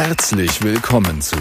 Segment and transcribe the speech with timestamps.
[0.00, 1.36] Herzlich willkommen zu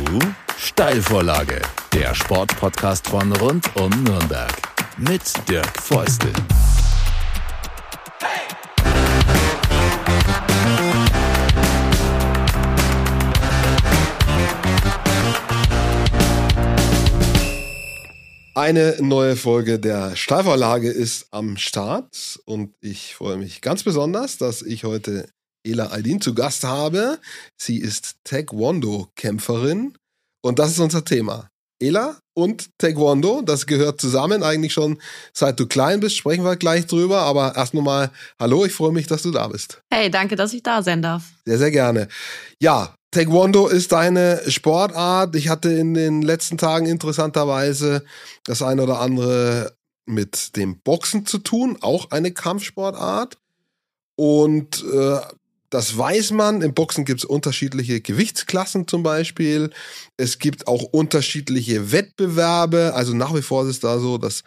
[0.57, 1.61] Steilvorlage,
[1.93, 4.51] der Sportpodcast von rund um Nürnberg
[4.97, 6.33] mit Dirk Feustel.
[18.55, 24.63] Eine neue Folge der Steilvorlage ist am Start und ich freue mich ganz besonders, dass
[24.63, 25.29] ich heute
[25.67, 27.19] Ela Aldin zu Gast habe.
[27.57, 29.97] Sie ist Taekwondo-Kämpferin
[30.41, 31.49] und das ist unser Thema.
[31.79, 34.99] Ela und Taekwondo, das gehört zusammen eigentlich schon
[35.33, 39.07] seit du klein bist, sprechen wir gleich drüber, aber erst nochmal Hallo, ich freue mich,
[39.07, 39.81] dass du da bist.
[39.91, 41.23] Hey, danke, dass ich da sein darf.
[41.45, 42.07] Sehr, sehr gerne.
[42.59, 45.35] Ja, Taekwondo ist deine Sportart.
[45.35, 48.03] Ich hatte in den letzten Tagen interessanterweise
[48.45, 49.75] das eine oder andere
[50.05, 53.37] mit dem Boxen zu tun, auch eine Kampfsportart.
[54.15, 55.19] Und äh,
[55.69, 56.61] das weiß man.
[56.61, 59.71] Im Boxen gibt es unterschiedliche Gewichtsklassen zum Beispiel.
[60.15, 62.93] Es gibt auch unterschiedliche Wettbewerbe.
[62.95, 64.43] Also nach wie vor ist es da so, dass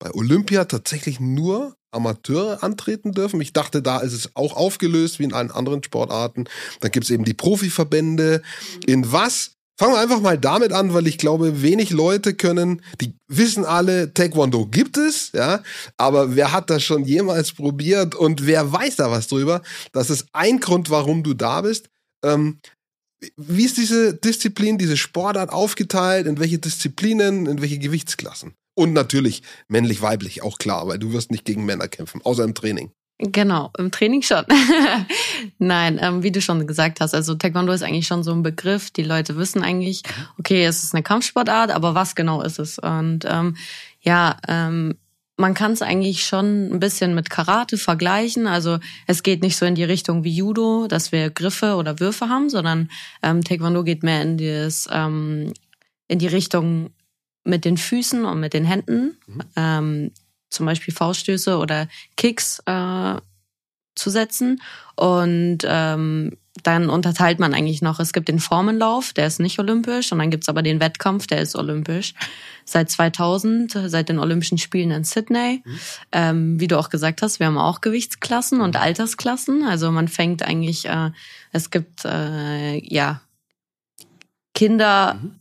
[0.00, 3.40] bei Olympia tatsächlich nur Amateure antreten dürfen.
[3.40, 6.44] Ich dachte, da ist es auch aufgelöst wie in allen anderen Sportarten.
[6.80, 8.42] Dann gibt es eben die Profiverbände.
[8.86, 13.14] In was Fangen wir einfach mal damit an, weil ich glaube, wenig Leute können, die
[13.28, 15.62] wissen alle, Taekwondo gibt es, ja,
[15.96, 19.62] aber wer hat das schon jemals probiert und wer weiß da was drüber?
[19.92, 21.90] Das ist ein Grund, warum du da bist.
[22.24, 22.58] Ähm,
[23.36, 26.26] wie ist diese Disziplin, diese Sportart aufgeteilt?
[26.26, 28.54] In welche Disziplinen, in welche Gewichtsklassen?
[28.76, 32.90] Und natürlich männlich-weiblich, auch klar, weil du wirst nicht gegen Männer kämpfen, außer im Training.
[33.18, 34.44] Genau, im Training schon.
[35.58, 38.92] Nein, ähm, wie du schon gesagt hast, also Taekwondo ist eigentlich schon so ein Begriff.
[38.92, 40.02] Die Leute wissen eigentlich,
[40.38, 42.78] okay, es ist eine Kampfsportart, aber was genau ist es?
[42.78, 43.56] Und ähm,
[44.00, 44.94] ja, ähm,
[45.36, 48.46] man kann es eigentlich schon ein bisschen mit Karate vergleichen.
[48.46, 52.28] Also es geht nicht so in die Richtung wie Judo, dass wir Griffe oder Würfe
[52.28, 52.88] haben, sondern
[53.22, 55.54] ähm, Taekwondo geht mehr in das ähm,
[56.06, 56.90] in die Richtung
[57.44, 59.16] mit den Füßen und mit den Händen.
[59.26, 59.42] Mhm.
[59.56, 60.10] Ähm,
[60.50, 63.14] zum Beispiel Fauststöße oder Kicks äh,
[63.94, 64.62] zu setzen.
[64.96, 70.10] Und ähm, dann unterteilt man eigentlich noch, es gibt den Formenlauf, der ist nicht olympisch,
[70.10, 72.14] und dann gibt's aber den Wettkampf, der ist olympisch.
[72.64, 75.62] Seit 2000, seit den Olympischen Spielen in Sydney.
[75.64, 75.78] Mhm.
[76.12, 79.64] Ähm, wie du auch gesagt hast, wir haben auch Gewichtsklassen und Altersklassen.
[79.64, 81.10] Also man fängt eigentlich, äh,
[81.52, 83.20] es gibt äh, ja
[84.54, 85.14] Kinder.
[85.14, 85.38] Mhm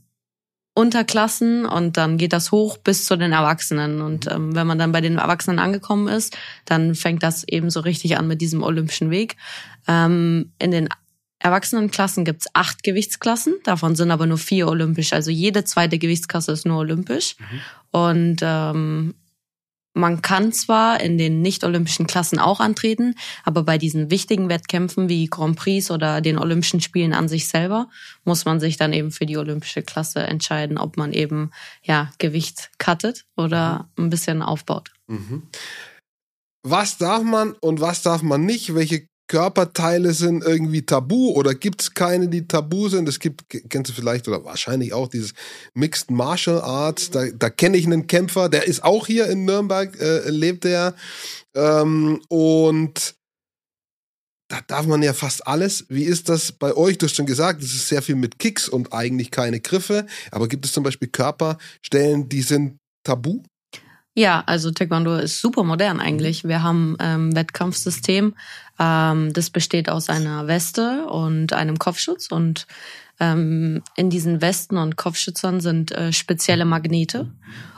[0.77, 3.99] Unterklassen und dann geht das hoch bis zu den Erwachsenen.
[3.99, 7.79] Und ähm, wenn man dann bei den Erwachsenen angekommen ist, dann fängt das eben so
[7.79, 9.37] richtig an mit diesem olympischen Weg.
[9.87, 10.87] Ähm, in den
[11.39, 15.13] Erwachsenenklassen gibt's acht Gewichtsklassen, davon sind aber nur vier olympisch.
[15.13, 17.37] Also jede zweite Gewichtsklasse ist nur olympisch.
[17.39, 17.61] Mhm.
[17.99, 19.15] Und ähm,
[19.97, 25.25] man kann zwar in den nicht-olympischen Klassen auch antreten, aber bei diesen wichtigen Wettkämpfen wie
[25.27, 27.89] Grand Prix oder den Olympischen Spielen an sich selber
[28.23, 32.69] muss man sich dann eben für die olympische Klasse entscheiden, ob man eben ja Gewicht
[32.77, 34.05] cuttet oder mhm.
[34.05, 34.91] ein bisschen aufbaut.
[35.07, 35.43] Mhm.
[36.63, 38.75] Was darf man und was darf man nicht?
[38.75, 43.09] Welche Körperteile sind irgendwie tabu oder gibt es keine, die tabu sind?
[43.09, 45.33] Es gibt, kennst du vielleicht oder wahrscheinlich auch dieses
[45.73, 47.11] Mixed Martial Arts.
[47.11, 50.95] Da, da kenne ich einen Kämpfer, der ist auch hier in Nürnberg, äh, lebt der.
[51.55, 53.15] Ähm, und
[54.49, 55.85] da darf man ja fast alles.
[55.89, 56.97] Wie ist das bei euch?
[56.97, 60.05] Du hast schon gesagt, es ist sehr viel mit Kicks und eigentlich keine Griffe.
[60.31, 63.43] Aber gibt es zum Beispiel Körperstellen, die sind tabu?
[64.17, 66.43] Ja, also Taekwondo ist super modern eigentlich.
[66.43, 68.33] Wir haben ähm, Wettkampfsystem.
[68.79, 72.65] Ähm, das besteht aus einer Weste und einem Kopfschutz und
[73.19, 77.31] ähm, in diesen Westen und Kopfschützern sind äh, spezielle Magnete.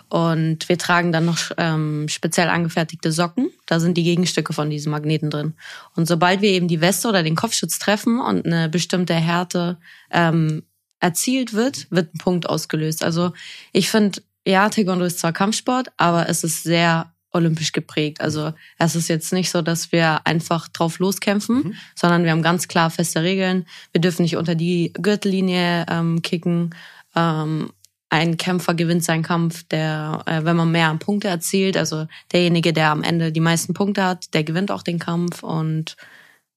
[0.07, 3.50] Und wir tragen dann noch ähm, speziell angefertigte Socken.
[3.66, 5.56] Da sind die Gegenstücke von diesen Magneten drin.
[5.97, 9.77] Und sobald wir eben die Weste oder den Kopfschutz treffen und eine bestimmte Härte
[10.09, 10.63] ähm,
[11.01, 13.03] erzielt wird, wird ein Punkt ausgelöst.
[13.03, 13.33] Also
[13.73, 18.22] ich finde, ja, Taekwondo ist zwar Kampfsport, aber es ist sehr olympisch geprägt.
[18.22, 21.75] Also es ist jetzt nicht so, dass wir einfach drauf loskämpfen, mhm.
[21.95, 23.65] sondern wir haben ganz klar feste Regeln.
[23.91, 26.75] Wir dürfen nicht unter die Gürtellinie ähm, kicken.
[27.15, 27.71] Ähm,
[28.09, 32.89] ein Kämpfer gewinnt seinen Kampf, der, äh, wenn man mehr Punkte erzielt, also derjenige, der
[32.89, 35.95] am Ende die meisten Punkte hat, der gewinnt auch den Kampf und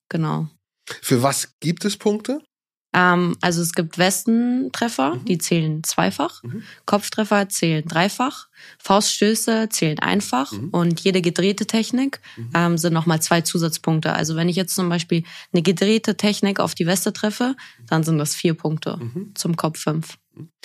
[0.08, 0.49] genau.
[0.87, 2.40] Für was gibt es Punkte?
[2.93, 5.25] Ähm, also es gibt Westentreffer, mhm.
[5.25, 6.62] die zählen zweifach, mhm.
[6.85, 8.49] Kopftreffer zählen dreifach,
[8.79, 10.69] Fauststöße zählen einfach mhm.
[10.71, 12.50] und jede gedrehte Technik mhm.
[12.55, 14.12] ähm, sind nochmal zwei Zusatzpunkte.
[14.12, 17.56] Also wenn ich jetzt zum Beispiel eine gedrehte Technik auf die Weste treffe,
[17.87, 19.33] dann sind das vier Punkte mhm.
[19.35, 20.19] zum Kopf fünf.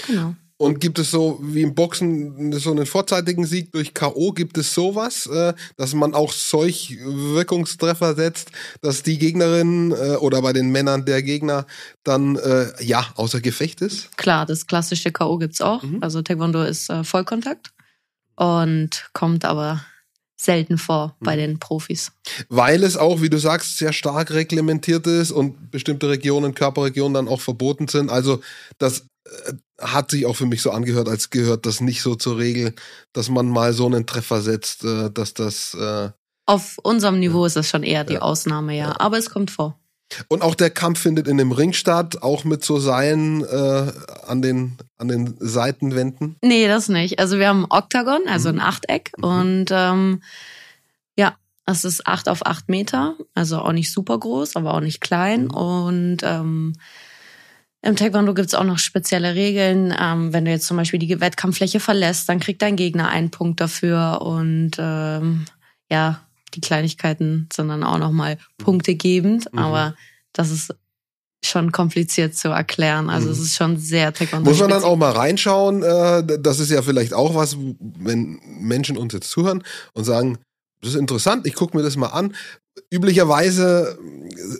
[0.08, 0.36] Genau.
[0.60, 4.32] Und gibt es so wie im Boxen so einen vorzeitigen Sieg durch K.O.
[4.32, 8.50] Gibt es sowas, äh, dass man auch solch Wirkungstreffer setzt,
[8.82, 11.68] dass die Gegnerin äh, oder bei den Männern der Gegner
[12.04, 14.18] dann äh, ja außer Gefecht ist?
[14.18, 15.38] Klar, das klassische K.O.
[15.38, 15.84] gibt's auch.
[15.84, 16.00] Mhm.
[16.02, 17.72] Also Taekwondo ist äh, Vollkontakt
[18.36, 19.86] und kommt aber
[20.40, 21.40] selten vor bei mhm.
[21.40, 22.12] den Profis.
[22.50, 27.28] Weil es auch, wie du sagst, sehr stark reglementiert ist und bestimmte Regionen, Körperregionen dann
[27.28, 28.10] auch verboten sind.
[28.10, 28.42] Also
[28.78, 29.06] das
[29.80, 32.74] hat sich auch für mich so angehört, als gehört das nicht so zur Regel,
[33.14, 35.74] dass man mal so einen Treffer setzt, äh, dass das.
[35.74, 36.10] Äh,
[36.46, 38.22] Auf unserem Niveau ist das schon eher die ja.
[38.22, 38.90] Ausnahme, ja.
[38.90, 39.00] ja.
[39.00, 39.80] Aber es kommt vor.
[40.30, 43.92] Und auch der Kampf findet in dem Ring statt, auch mit so Seilen äh,
[44.26, 46.38] an, den, an den Seitenwänden?
[46.42, 47.20] Nee, das nicht.
[47.20, 48.60] Also wir haben ein Oktagon, also mhm.
[48.60, 49.12] ein Achteck.
[49.18, 49.24] Mhm.
[49.24, 50.24] Und ähm,
[51.18, 51.36] ja,
[51.66, 55.46] es ist acht auf acht Meter, also auch nicht super groß, aber auch nicht klein.
[55.46, 55.52] Mhm.
[55.52, 56.74] Und ähm,
[57.88, 59.96] im Taekwondo gibt's auch noch spezielle Regeln.
[59.98, 63.62] Ähm, wenn du jetzt zum Beispiel die Wettkampffläche verlässt, dann kriegt dein Gegner einen Punkt
[63.62, 64.22] dafür.
[64.22, 65.46] Und ähm,
[65.90, 66.20] ja,
[66.54, 69.52] die Kleinigkeiten sind dann auch nochmal punktegebend.
[69.54, 69.60] Mhm.
[69.60, 69.96] Aber
[70.34, 70.76] das ist
[71.46, 73.10] schon kompliziert zu erklären.
[73.10, 73.44] Also es mhm.
[73.44, 75.82] ist schon sehr taekwondo Muss man dann auch mal reinschauen.
[75.82, 79.64] Äh, das ist ja vielleicht auch was, wenn Menschen uns jetzt zuhören
[79.94, 80.40] und sagen,
[80.82, 82.36] das ist interessant, ich gucke mir das mal an
[82.90, 83.98] üblicherweise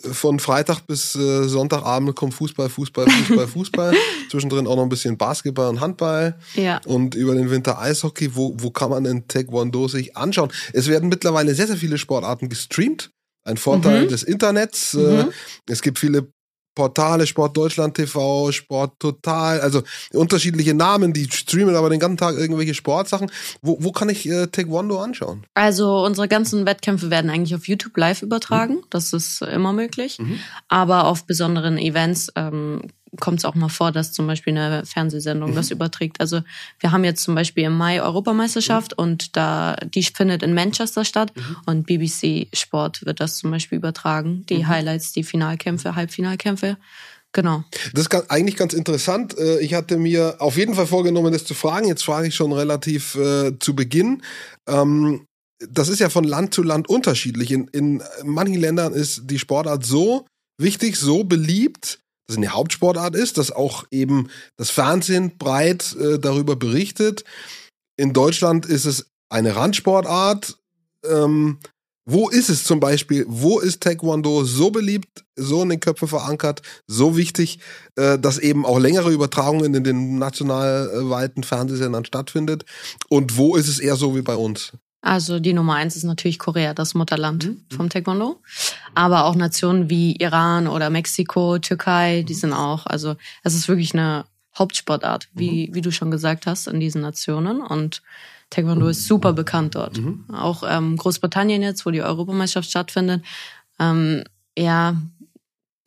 [0.04, 3.94] äh, von Freitag bis äh, Sonntagabend kommt Fußball, Fußball, Fußball, Fußball.
[4.30, 6.38] Zwischendrin auch noch ein bisschen Basketball und Handball.
[6.54, 6.80] Ja.
[6.86, 8.34] Und über den Winter Eishockey.
[8.34, 10.50] Wo, wo kann man denn Taekwondo sich anschauen?
[10.72, 13.10] Es werden mittlerweile sehr, sehr viele Sportarten gestreamt.
[13.44, 14.08] Ein Vorteil mhm.
[14.08, 14.94] des Internets.
[14.94, 15.32] Äh, mhm.
[15.66, 16.28] Es gibt viele
[16.78, 19.82] Portale, Sport Deutschland TV, Sport Total, also
[20.12, 23.32] unterschiedliche Namen, die streamen aber den ganzen Tag irgendwelche Sportsachen.
[23.62, 25.44] Wo, wo kann ich äh, Taekwondo anschauen?
[25.54, 28.84] Also unsere ganzen Wettkämpfe werden eigentlich auf YouTube live übertragen, mhm.
[28.90, 30.20] das ist immer möglich.
[30.20, 30.38] Mhm.
[30.68, 32.82] Aber auf besonderen Events ähm,
[33.20, 35.54] kommt es auch mal vor, dass zum Beispiel eine Fernsehsendung mhm.
[35.54, 36.20] das überträgt.
[36.20, 36.42] Also
[36.80, 39.02] wir haben jetzt zum Beispiel im Mai Europameisterschaft mhm.
[39.02, 41.56] und da die findet in Manchester statt mhm.
[41.66, 44.44] und BBC Sport wird das zum Beispiel übertragen.
[44.48, 44.68] Die mhm.
[44.68, 46.76] Highlights, die Finalkämpfe, Halbfinalkämpfe.
[47.32, 47.62] Genau.
[47.92, 49.36] Das ist eigentlich ganz interessant.
[49.38, 51.86] Äh, ich hatte mir auf jeden Fall vorgenommen, das zu fragen.
[51.86, 54.22] Jetzt frage ich schon relativ äh, zu Beginn.
[54.66, 55.26] Ähm,
[55.58, 57.50] das ist ja von Land zu Land unterschiedlich.
[57.50, 60.24] In, in manchen Ländern ist die Sportart so
[60.58, 66.56] wichtig, so beliebt, das eine Hauptsportart ist, dass auch eben das Fernsehen breit äh, darüber
[66.56, 67.24] berichtet.
[67.96, 70.56] In Deutschland ist es eine Randsportart.
[71.04, 71.58] Ähm,
[72.10, 76.62] wo ist es zum Beispiel, wo ist Taekwondo so beliebt, so in den Köpfen verankert,
[76.86, 77.58] so wichtig,
[77.96, 82.64] äh, dass eben auch längere Übertragungen in den nationalweiten Fernsehsendern stattfindet?
[83.08, 84.72] Und wo ist es eher so wie bei uns?
[85.00, 87.62] Also die Nummer eins ist natürlich Korea, das Mutterland mhm.
[87.74, 88.40] vom Taekwondo.
[88.94, 93.14] Aber auch Nationen wie Iran oder Mexiko, Türkei, die sind auch, also
[93.44, 94.24] es ist wirklich eine
[94.58, 95.74] Hauptsportart, wie, mhm.
[95.74, 97.62] wie du schon gesagt hast, in diesen Nationen.
[97.62, 98.02] Und
[98.50, 99.98] Taekwondo ist super bekannt dort.
[99.98, 100.24] Mhm.
[100.32, 103.24] Auch ähm, Großbritannien jetzt, wo die Europameisterschaft stattfindet.
[103.78, 104.24] Ähm,
[104.56, 104.96] ja,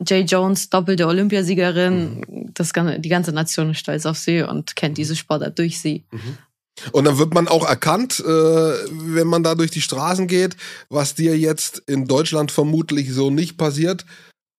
[0.06, 2.50] Jay Jones, doppelte Olympiasiegerin, mhm.
[2.54, 6.04] das, die ganze Nation ist stolz auf sie und kennt diese Sportart durch sie.
[6.10, 6.38] Mhm.
[6.92, 10.56] Und dann wird man auch erkannt, äh, wenn man da durch die Straßen geht,
[10.88, 14.04] was dir jetzt in Deutschland vermutlich so nicht passiert,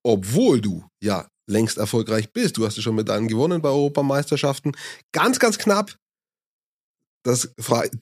[0.04, 2.58] obwohl du ja längst erfolgreich bist.
[2.58, 4.74] Du hast ja schon mit deinen gewonnen bei Europameisterschaften.
[5.12, 5.96] Ganz, ganz knapp.
[7.26, 7.54] Das,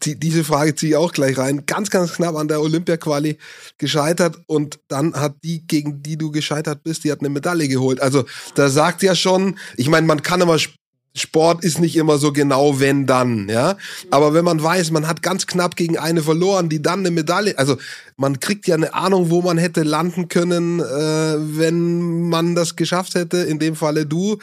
[0.03, 1.67] diese Frage ziehe ich auch gleich rein.
[1.67, 3.37] Ganz, ganz knapp an der Olympia-Quali
[3.77, 8.01] gescheitert und dann hat die, gegen die du gescheitert bist, die hat eine Medaille geholt.
[8.01, 8.25] Also
[8.55, 10.57] da sagt ja schon, ich meine, man kann immer
[11.13, 13.75] Sport ist nicht immer so genau, wenn dann, ja.
[14.11, 17.57] Aber wenn man weiß, man hat ganz knapp gegen eine verloren, die dann eine Medaille,
[17.57, 17.77] also
[18.15, 23.15] man kriegt ja eine Ahnung, wo man hätte landen können, äh, wenn man das geschafft
[23.15, 23.37] hätte.
[23.37, 24.37] In dem Falle du,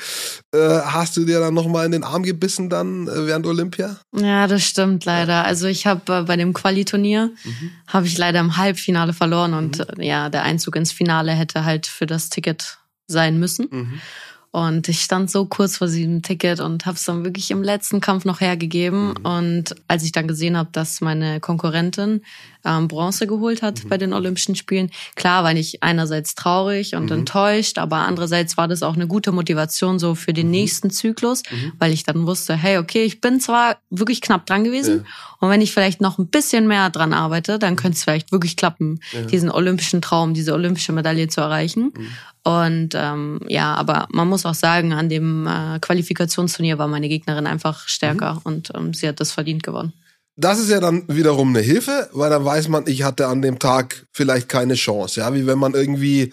[0.53, 3.97] äh, hast du dir dann nochmal in den Arm gebissen dann äh, während Olympia?
[4.15, 5.45] Ja, das stimmt leider.
[5.45, 7.71] Also ich habe äh, bei dem Quali-Turnier mhm.
[7.87, 10.03] habe ich leider im Halbfinale verloren und mhm.
[10.03, 13.69] Äh, ja, der Einzug ins Finale hätte halt für das Ticket sein müssen.
[13.71, 14.01] Mhm.
[14.50, 18.00] Und ich stand so kurz vor diesem Ticket und habe es dann wirklich im letzten
[18.00, 19.09] Kampf noch hergegeben.
[19.11, 19.26] Mhm.
[19.26, 22.23] Und als ich dann gesehen habe, dass meine Konkurrentin
[22.69, 23.89] ähm, Bronze geholt hat mhm.
[23.89, 27.21] bei den Olympischen Spielen, klar war ich einerseits traurig und mhm.
[27.21, 30.53] enttäuscht, aber andererseits war das auch eine gute Motivation so für den mhm.
[30.53, 31.73] nächsten Zyklus, mhm.
[31.79, 35.37] weil ich dann wusste, hey, okay, ich bin zwar wirklich knapp dran gewesen ja.
[35.41, 38.57] und wenn ich vielleicht noch ein bisschen mehr dran arbeite, dann könnte es vielleicht wirklich
[38.57, 39.23] klappen, ja.
[39.23, 41.93] diesen olympischen Traum, diese olympische Medaille zu erreichen.
[41.97, 42.09] Mhm.
[42.45, 47.47] Und ähm, ja, aber man muss auch sagen, an dem äh, Qualifikationsturnier war meine Gegnerin
[47.47, 48.41] einfach stärker mhm.
[48.45, 49.93] und ähm, sie hat das verdient gewonnen.
[50.40, 53.59] Das ist ja dann wiederum eine Hilfe, weil dann weiß man, ich hatte an dem
[53.59, 55.18] Tag vielleicht keine Chance.
[55.18, 56.33] Ja, wie wenn man irgendwie,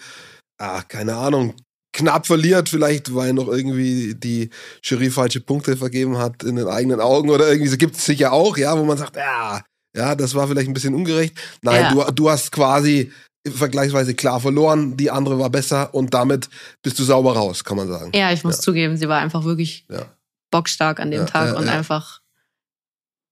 [0.58, 1.54] ah, keine Ahnung,
[1.92, 4.50] knapp verliert, vielleicht weil noch irgendwie die
[4.82, 8.32] Jury falsche Punkte vergeben hat in den eigenen Augen oder irgendwie so gibt es sicher
[8.32, 9.62] auch, ja, wo man sagt, ja,
[9.96, 11.34] ja, das war vielleicht ein bisschen ungerecht.
[11.62, 12.04] Nein, ja.
[12.04, 13.10] du, du hast quasi
[13.48, 16.48] vergleichsweise klar verloren, die andere war besser und damit
[16.82, 18.12] bist du sauber raus, kann man sagen.
[18.14, 18.62] Ja, ich muss ja.
[18.62, 20.06] zugeben, sie war einfach wirklich ja.
[20.50, 22.20] bockstark an dem Tag und einfach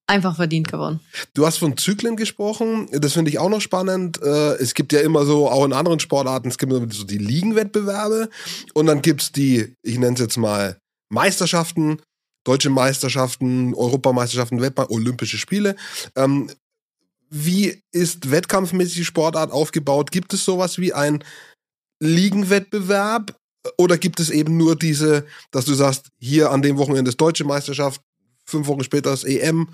[0.07, 1.01] einfach verdient gewonnen.
[1.35, 4.21] Du hast von Zyklen gesprochen, das finde ich auch noch spannend.
[4.23, 8.29] Äh, es gibt ja immer so, auch in anderen Sportarten, es gibt so die Ligenwettbewerbe
[8.75, 10.79] und dann gibt es die, ich nenne es jetzt mal
[11.11, 12.01] Meisterschaften,
[12.45, 15.77] deutsche Meisterschaften, Europameisterschaften, Olympische Spiele.
[16.17, 16.51] Ähm,
[17.31, 20.11] wie ist wettkampfmäßig Sportart aufgebaut?
[20.13, 21.25] Gibt es sowas wie ein
[22.01, 23.35] Ligenwettbewerb?
[23.79, 27.45] Oder gibt es eben nur diese, dass du sagst, hier an dem Wochenende ist deutsche
[27.45, 28.03] Meisterschaft,
[28.45, 29.69] fünf Wochen später ist EM,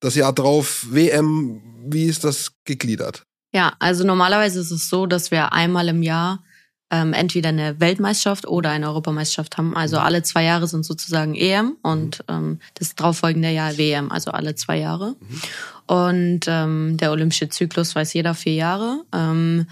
[0.00, 1.60] das Jahr drauf WM.
[1.86, 3.24] Wie ist das gegliedert?
[3.52, 6.42] Ja, also normalerweise ist es so, dass wir einmal im Jahr
[6.90, 9.76] ähm, entweder eine Weltmeisterschaft oder eine Europameisterschaft haben.
[9.76, 10.02] Also mhm.
[10.02, 12.34] alle zwei Jahre sind sozusagen EM und mhm.
[12.34, 15.16] ähm, das darauffolgende Jahr WM, also alle zwei Jahre.
[15.18, 15.40] Mhm.
[15.86, 19.04] Und ähm, der olympische Zyklus weiß jeder vier Jahre.
[19.12, 19.66] Ähm,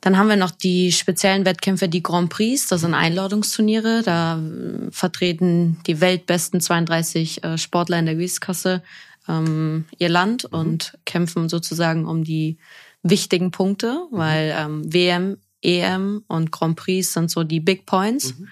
[0.00, 4.02] dann haben wir noch die speziellen Wettkämpfe, die Grand Prix, das sind Einladungsturniere.
[4.02, 8.82] Da äh, vertreten die weltbesten 32 äh, Sportler in der Gewichtskasse
[9.28, 10.58] ähm, ihr Land mhm.
[10.58, 12.56] und kämpfen sozusagen um die
[13.02, 14.16] wichtigen Punkte, mhm.
[14.16, 18.38] weil ähm, WM, EM und Grand Prix sind so die Big Points.
[18.38, 18.48] Mhm.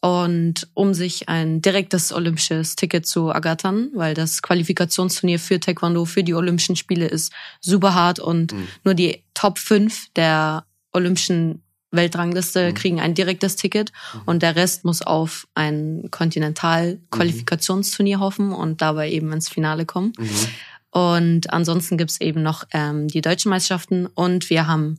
[0.00, 6.22] Und um sich ein direktes olympisches Ticket zu ergattern, weil das Qualifikationsturnier für Taekwondo für
[6.22, 8.68] die Olympischen Spiele ist super hart und mhm.
[8.84, 10.64] nur die Top 5 der
[10.96, 11.62] Olympischen
[11.92, 12.74] Weltrangliste mhm.
[12.74, 14.22] kriegen ein direktes Ticket mhm.
[14.26, 20.12] und der Rest muss auf ein Kontinental-Qualifikationsturnier hoffen und dabei eben ins Finale kommen.
[20.18, 20.48] Mhm.
[20.90, 24.98] Und ansonsten gibt's eben noch ähm, die deutschen Meisterschaften und wir haben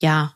[0.00, 0.34] ja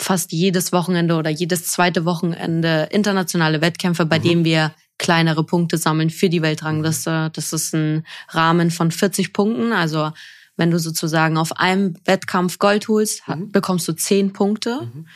[0.00, 4.22] fast jedes Wochenende oder jedes zweite Wochenende internationale Wettkämpfe, bei mhm.
[4.22, 7.30] denen wir kleinere Punkte sammeln für die Weltrangliste.
[7.32, 9.72] Das ist ein Rahmen von 40 Punkten.
[9.72, 10.12] Also
[10.58, 13.50] wenn du sozusagen auf einem Wettkampf Gold holst, mhm.
[13.50, 14.82] bekommst du 10 Punkte.
[14.82, 15.06] Mhm.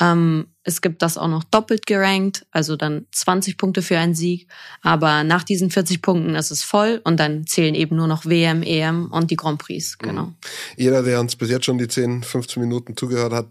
[0.00, 4.48] Ähm, es gibt das auch noch doppelt gerankt, also dann 20 Punkte für einen Sieg.
[4.82, 8.62] Aber nach diesen 40 Punkten ist es voll und dann zählen eben nur noch WM,
[8.62, 9.96] EM und die Grand Prix.
[10.00, 10.06] Mhm.
[10.06, 10.32] Genau.
[10.76, 13.50] Jeder, der uns bis jetzt schon die 10, 15 Minuten zugehört hat,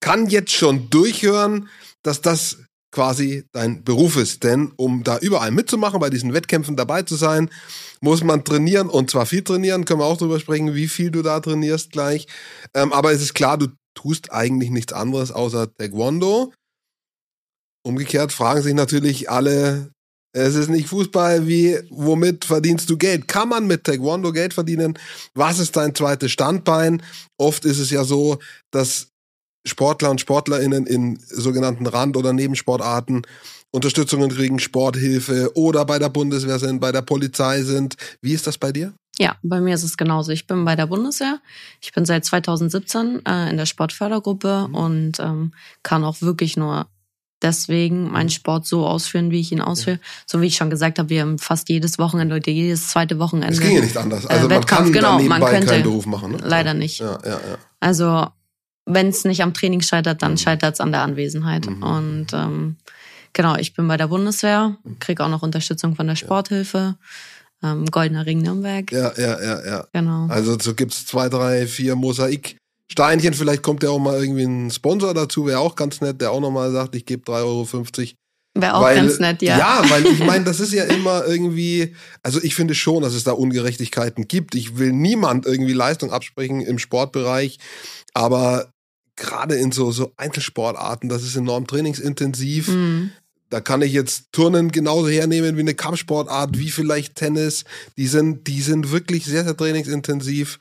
[0.00, 1.68] kann jetzt schon durchhören,
[2.02, 2.58] dass das
[2.90, 4.44] quasi dein Beruf ist.
[4.44, 7.50] Denn um da überall mitzumachen, bei diesen Wettkämpfen dabei zu sein,
[8.00, 11.22] muss man trainieren und zwar viel trainieren, können wir auch drüber sprechen, wie viel du
[11.22, 12.26] da trainierst gleich.
[12.74, 16.52] Ähm, aber es ist klar, du tust eigentlich nichts anderes außer Taekwondo.
[17.84, 19.90] Umgekehrt fragen sich natürlich alle,
[20.32, 23.28] es ist nicht Fußball, wie, womit verdienst du Geld?
[23.28, 24.98] Kann man mit Taekwondo Geld verdienen?
[25.34, 27.02] Was ist dein zweites Standbein?
[27.38, 28.38] Oft ist es ja so,
[28.70, 29.08] dass
[29.68, 33.26] Sportler und Sportlerinnen in sogenannten Rand- oder Nebensportarten
[33.70, 37.96] Unterstützungen kriegen, Sporthilfe oder bei der Bundeswehr sind, bei der Polizei sind.
[38.22, 38.94] Wie ist das bei dir?
[39.18, 40.32] Ja, bei mir ist es genauso.
[40.32, 41.40] Ich bin bei der Bundeswehr.
[41.80, 44.74] Ich bin seit 2017 äh, in der Sportfördergruppe mhm.
[44.74, 46.86] und ähm, kann auch wirklich nur
[47.42, 49.96] deswegen meinen Sport so ausführen, wie ich ihn ausführe.
[49.96, 50.02] Ja.
[50.26, 53.54] So wie ich schon gesagt habe, wir haben fast jedes Wochenende oder jedes zweite Wochenende.
[53.54, 54.26] Es ging ja nicht anders.
[54.26, 56.32] Also äh, man kann genau, man könnte, keinen Beruf machen.
[56.32, 56.38] Ne?
[56.42, 57.00] Leider nicht.
[57.00, 57.58] Ja, ja, ja.
[57.80, 58.26] Also
[58.88, 60.38] wenn es nicht am Training scheitert, dann mhm.
[60.38, 61.66] scheitert es an der Anwesenheit.
[61.66, 61.82] Mhm.
[61.82, 62.76] Und ähm,
[63.32, 66.96] genau, ich bin bei der Bundeswehr, kriege auch noch Unterstützung von der Sporthilfe.
[67.62, 68.90] Ähm, Goldener Ring Nürnberg.
[68.92, 69.86] Ja, ja, ja, ja.
[69.92, 70.26] Genau.
[70.28, 73.34] Also so gibt's zwei, drei, vier Mosaik-Steinchen.
[73.34, 76.40] Vielleicht kommt ja auch mal irgendwie ein Sponsor dazu, wäre auch ganz nett, der auch
[76.40, 77.66] nochmal sagt, ich gebe 3,50 Euro.
[78.54, 79.58] Wäre auch weil, ganz nett, ja.
[79.58, 83.24] Ja, weil ich meine, das ist ja immer irgendwie, also ich finde schon, dass es
[83.24, 84.54] da Ungerechtigkeiten gibt.
[84.54, 87.58] Ich will niemand irgendwie Leistung absprechen im Sportbereich,
[88.14, 88.70] aber
[89.18, 92.68] gerade in so, so Einzelsportarten, das ist enorm trainingsintensiv.
[92.68, 93.10] Mhm.
[93.50, 97.64] Da kann ich jetzt Turnen genauso hernehmen wie eine Kampfsportart, wie vielleicht Tennis.
[97.96, 100.60] Die sind, die sind wirklich sehr, sehr trainingsintensiv.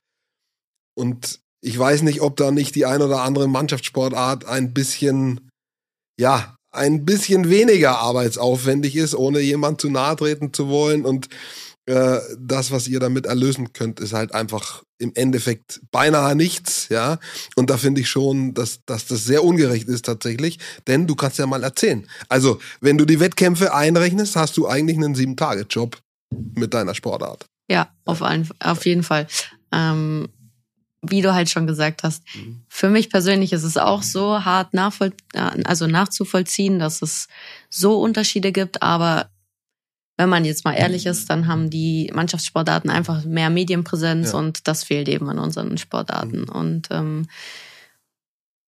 [0.95, 5.49] Und ich weiß nicht, ob da nicht die ein oder andere Mannschaftssportart ein bisschen,
[6.17, 11.05] ja, ein bisschen weniger arbeitsaufwendig ist, ohne jemand zu nahe treten zu wollen.
[11.05, 11.27] Und
[11.87, 17.17] äh, das, was ihr damit erlösen könnt, ist halt einfach im Endeffekt beinahe nichts, ja.
[17.55, 21.39] Und da finde ich schon, dass, dass das sehr ungerecht ist tatsächlich, denn du kannst
[21.39, 22.05] ja mal erzählen.
[22.27, 25.97] Also, wenn du die Wettkämpfe einrechnest, hast du eigentlich einen Sieben-Tage-Job
[26.55, 27.45] mit deiner Sportart.
[27.69, 29.27] Ja, auf, ein, auf jeden Fall.
[29.71, 30.27] Ähm,
[31.01, 32.63] wie du halt schon gesagt hast, mhm.
[32.67, 37.27] für mich persönlich ist es auch so hart nachvoll also nachzuvollziehen, dass es
[37.69, 39.29] so Unterschiede gibt, aber
[40.17, 44.37] wenn man jetzt mal ehrlich ist, dann haben die Mannschaftssportarten einfach mehr Medienpräsenz ja.
[44.39, 46.41] und das fehlt eben an unseren Sportarten.
[46.41, 46.49] Mhm.
[46.49, 47.27] Und ähm,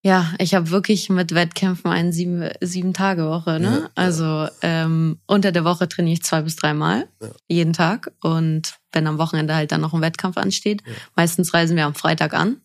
[0.01, 3.59] Ja, ich habe wirklich mit Wettkämpfen eine sieben, sieben Tage Woche.
[3.59, 3.81] Ne?
[3.83, 7.29] Ja, also ähm, unter der Woche trainiere ich zwei bis dreimal Ja.
[7.49, 10.83] jeden Tag und wenn am Wochenende halt dann noch ein Wettkampf ansteht,
[11.17, 12.61] meistens reisen wir am Freitag an,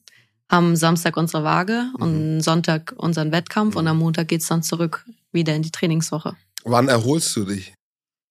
[0.50, 2.02] haben Samstag unsere Waage Mhm.
[2.02, 6.36] und Sonntag unseren Wettkampf und am Montag geht's dann zurück wieder in die Trainingswoche.
[6.64, 7.74] Wann erholst du dich?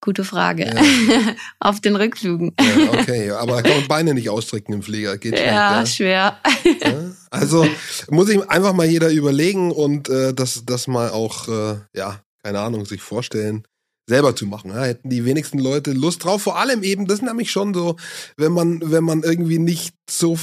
[0.04, 0.66] Gute Frage.
[0.66, 1.36] Ja.
[1.60, 2.54] Auf den Rückflügen.
[2.60, 5.18] Ja, okay, aber da kann man Beine nicht ausstrecken im Flieger.
[5.18, 5.86] Geht Ja, ja?
[5.86, 6.38] schwer.
[6.82, 7.12] Ja?
[7.30, 7.66] Also
[8.10, 12.60] muss sich einfach mal jeder überlegen und äh, das, das mal auch, äh, ja, keine
[12.60, 13.64] Ahnung, sich vorstellen,
[14.06, 14.72] selber zu machen.
[14.72, 14.84] Ja?
[14.84, 16.42] Hätten die wenigsten Leute Lust drauf.
[16.42, 17.96] Vor allem eben, das ist nämlich schon so,
[18.36, 20.38] wenn man, wenn man irgendwie nicht so,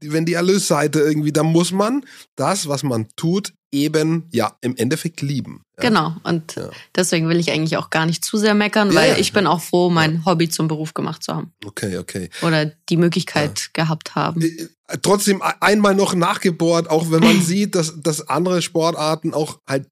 [0.00, 2.04] wenn die Erlösseite irgendwie, dann muss man
[2.36, 5.62] das, was man tut, eben, ja, im Endeffekt lieben.
[5.76, 5.88] Ja?
[5.88, 6.16] Genau.
[6.24, 6.70] Und Ja.
[6.94, 9.18] deswegen will ich eigentlich auch gar nicht zu sehr meckern, weil ja.
[9.18, 11.52] ich bin auch froh, mein Hobby zum Beruf gemacht zu haben.
[11.64, 12.30] Okay, okay.
[12.42, 14.42] Oder die Möglichkeit gehabt haben.
[14.42, 14.68] Äh,
[15.02, 19.86] trotzdem einmal noch nachgebohrt, auch wenn man sieht, dass, dass andere Sportarten auch halt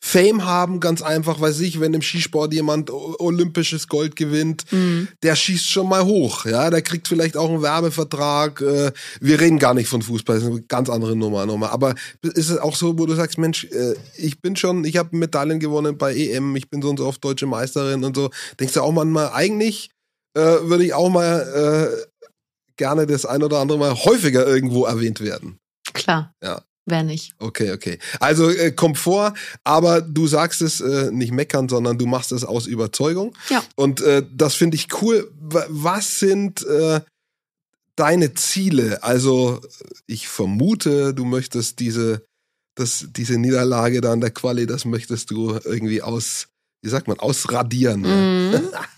[0.00, 5.08] Fame haben, ganz einfach, weiß ich, wenn im Skisport jemand olympisches Gold gewinnt, Mhm.
[5.22, 8.60] der schießt schon mal hoch, ja, der kriegt vielleicht auch einen Werbevertrag.
[8.60, 11.70] Äh, wir reden gar nicht von Fußball, das ist eine ganz andere Nummer nochmal.
[11.70, 15.16] Aber ist es auch so, wo du sagst, Mensch, äh, ich bin schon, ich habe
[15.16, 18.30] Medaillen gewonnen bei EM, ich bin so und so oft deutsche Meisterin und so.
[18.60, 19.90] Denkst du auch manchmal, eigentlich
[20.34, 22.22] äh, würde ich auch mal äh,
[22.76, 25.58] gerne das ein oder andere Mal häufiger irgendwo erwähnt werden.
[25.92, 26.32] Klar.
[26.42, 26.62] Ja.
[26.88, 27.34] Wer nicht.
[27.38, 27.98] Okay, okay.
[28.20, 32.66] Also äh, Komfort, aber du sagst es äh, nicht meckern, sondern du machst es aus
[32.66, 33.34] Überzeugung.
[33.50, 33.62] Ja.
[33.76, 35.30] Und äh, das finde ich cool.
[35.40, 37.00] Wa- Was sind äh,
[37.96, 39.02] deine Ziele?
[39.02, 39.60] Also
[40.06, 42.24] ich vermute, du möchtest diese,
[42.74, 46.46] das, diese Niederlage da an der Quali, das möchtest du irgendwie aus,
[46.82, 48.02] wie sagt man, ausradieren.
[48.02, 48.62] ne?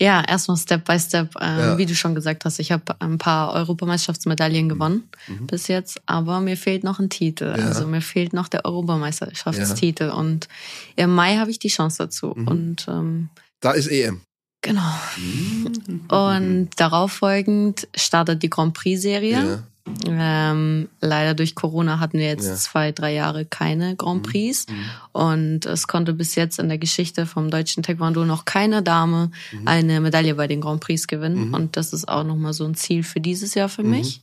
[0.00, 1.34] Ja, erstmal Step by Step.
[1.40, 1.78] Ähm, Ja.
[1.78, 5.46] Wie du schon gesagt hast, ich habe ein paar Europameisterschaftsmedaillen gewonnen Mhm.
[5.46, 7.54] bis jetzt, aber mir fehlt noch ein Titel.
[7.56, 7.66] Ja.
[7.66, 10.08] Also mir fehlt noch der Europameisterschaftstitel.
[10.10, 10.48] Und
[10.96, 12.32] im Mai habe ich die Chance dazu.
[12.34, 12.48] Mhm.
[12.48, 13.28] Und ähm,
[13.60, 14.22] Da ist EM.
[14.62, 14.94] genau.
[15.18, 16.00] Mhm.
[16.08, 19.62] Und darauf folgend startet die Grand Prix-Serie.
[20.06, 22.54] Ähm, leider durch Corona hatten wir jetzt Ja.
[22.54, 24.66] zwei, drei Jahre keine Grand Prix.
[24.68, 24.74] Mhm.
[25.12, 29.68] Und es konnte bis jetzt in der Geschichte vom deutschen Taekwondo noch keine Dame Mhm.
[29.68, 31.48] eine Medaille bei den Grand Prix gewinnen.
[31.48, 31.54] Mhm.
[31.54, 33.90] Und das ist auch nochmal so ein Ziel für dieses Jahr für Mhm.
[33.90, 34.20] mich.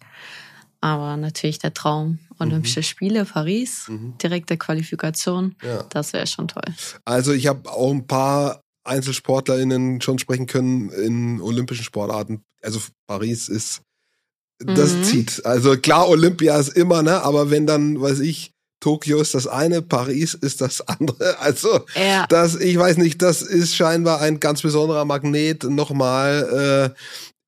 [0.80, 4.16] Aber natürlich der Traum, Olympische Spiele, Paris, Mhm.
[4.20, 5.84] direkte Qualifikation, Ja.
[5.90, 6.72] das wäre schon toll.
[7.04, 12.44] Also ich habe auch ein paar EinzelsportlerInnen schon sprechen können in olympischen Sportarten.
[12.62, 13.82] Also Paris ist,
[14.60, 15.04] das Mhm.
[15.04, 15.46] zieht.
[15.46, 17.22] Also klar, Olympia ist immer, ne?
[17.24, 21.36] Aber wenn dann, weiß ich, Tokio ist das eine, Paris ist das andere.
[21.40, 25.64] Also Ja, das, ich weiß nicht, das ist scheinbar ein ganz besonderer Magnet.
[25.64, 26.94] Nochmal,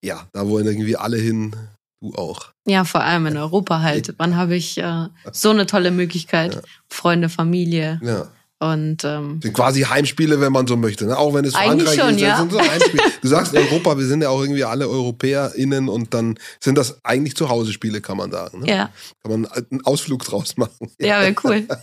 [0.03, 1.55] äh, ja, da wollen irgendwie alle hin.
[2.01, 2.53] Du auch.
[2.65, 4.13] ja, vor allem in Europa halt.
[4.17, 6.55] Wann habe ich äh, so eine tolle Möglichkeit?
[6.55, 6.61] Ja.
[6.89, 8.27] Freunde, Familie Ja.
[8.61, 11.05] Und ähm, Sind quasi Heimspiele, wenn man so möchte.
[11.05, 11.17] Ne?
[11.17, 12.37] Auch wenn es Frankreich schon, ist, ja.
[12.37, 13.03] sind so Heimspiele.
[13.21, 17.37] Du sagst Europa, wir sind ja auch irgendwie alle EuropäerInnen und dann sind das eigentlich
[17.37, 18.59] Zuhause-Spiele, kann man sagen.
[18.59, 18.67] Ne?
[18.67, 18.89] ja,
[19.23, 20.91] Kann man einen Ausflug draus machen.
[20.99, 21.65] ja, wäre cool.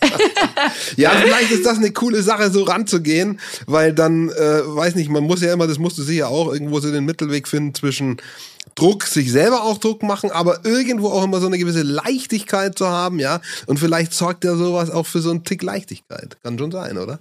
[0.97, 5.25] Ja, vielleicht ist das eine coole Sache, so ranzugehen, weil dann, äh, weiß nicht, man
[5.25, 8.19] muss ja immer, das musst du sicher auch irgendwo so den Mittelweg finden zwischen
[8.77, 12.87] Druck, sich selber auch Druck machen, aber irgendwo auch immer so eine gewisse Leichtigkeit zu
[12.89, 13.41] haben, ja.
[13.67, 16.37] Und vielleicht sorgt ja sowas auch für so einen Tick Leichtigkeit.
[16.45, 17.19] Kann schon sein, oder?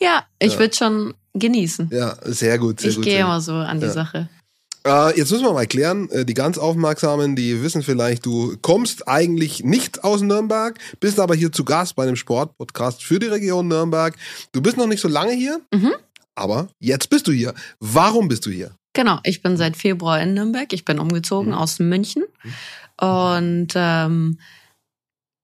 [0.00, 0.58] Ja, ich Ja.
[0.58, 1.88] würde schon genießen.
[1.92, 3.92] Ja, sehr gut, sehr ich gehe immer so an die Ja.
[3.92, 4.28] Sache.
[4.86, 9.08] Äh, jetzt müssen wir mal klären, äh, die ganz Aufmerksamen, die wissen vielleicht, du kommst
[9.08, 13.66] eigentlich nicht aus Nürnberg, bist aber hier zu Gast bei einem Sportpodcast für die Region
[13.68, 14.14] Nürnberg.
[14.52, 15.92] Du bist noch nicht so lange hier, Mhm.
[16.36, 17.52] aber jetzt bist du hier.
[17.80, 18.70] Warum bist du hier?
[18.96, 20.72] Genau, ich bin seit Februar in Nürnberg.
[20.72, 21.58] Ich bin umgezogen Mhm.
[21.58, 22.24] aus München.
[22.98, 24.38] Und ähm,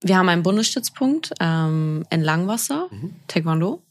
[0.03, 3.15] wir haben einen Bundesstützpunkt ähm, in Langwasser, Mhm.
[3.29, 3.83] Taekwondo.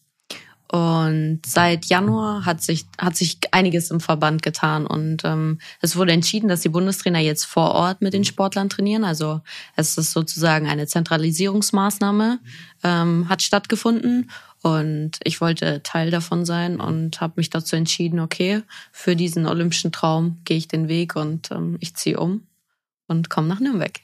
[0.71, 4.87] Und seit Januar hat sich, hat sich einiges im Verband getan.
[4.87, 9.03] Und ähm, es wurde entschieden, dass die Bundestrainer jetzt vor Ort mit den Sportlern trainieren.
[9.03, 9.41] Also
[9.75, 12.39] es ist sozusagen eine Zentralisierungsmaßnahme,
[12.83, 14.31] ähm, hat stattgefunden.
[14.63, 19.91] Und ich wollte Teil davon sein und habe mich dazu entschieden, okay, für diesen olympischen
[19.91, 22.45] Traum gehe ich den Weg und ähm, ich ziehe um
[23.07, 23.99] und komme nach Nürnberg.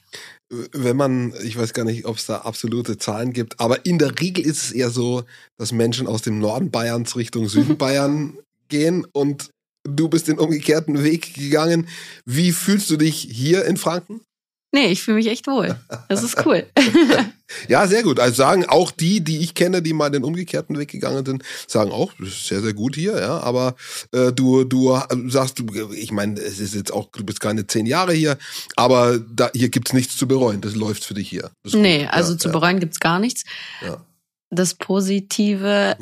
[0.50, 4.18] Wenn man, ich weiß gar nicht, ob es da absolute Zahlen gibt, aber in der
[4.18, 5.24] Regel ist es eher so,
[5.58, 8.36] dass Menschen aus dem Norden Bayerns Richtung Süden Bayern
[8.68, 9.50] gehen und
[9.84, 11.88] du bist den umgekehrten Weg gegangen.
[12.24, 14.20] Wie fühlst du dich hier in Franken?
[14.70, 15.76] Nee, ich fühle mich echt wohl.
[16.08, 16.66] Das ist cool.
[17.68, 18.20] ja, sehr gut.
[18.20, 21.90] Also sagen auch die, die ich kenne, die mal den umgekehrten Weg gegangen sind, sagen
[21.90, 23.40] auch, das ist sehr, sehr gut hier, ja.
[23.40, 23.76] Aber
[24.12, 27.86] äh, du, du sagst, du, ich meine, es ist jetzt auch, du bist keine zehn
[27.86, 28.36] Jahre hier,
[28.76, 30.60] aber da, hier gibt's nichts zu bereuen.
[30.60, 31.50] Das läuft für dich hier.
[31.64, 32.80] Nee, also ja, zu bereuen ja.
[32.80, 33.44] gibt's gar nichts.
[33.80, 34.04] Ja.
[34.50, 35.96] Das Positive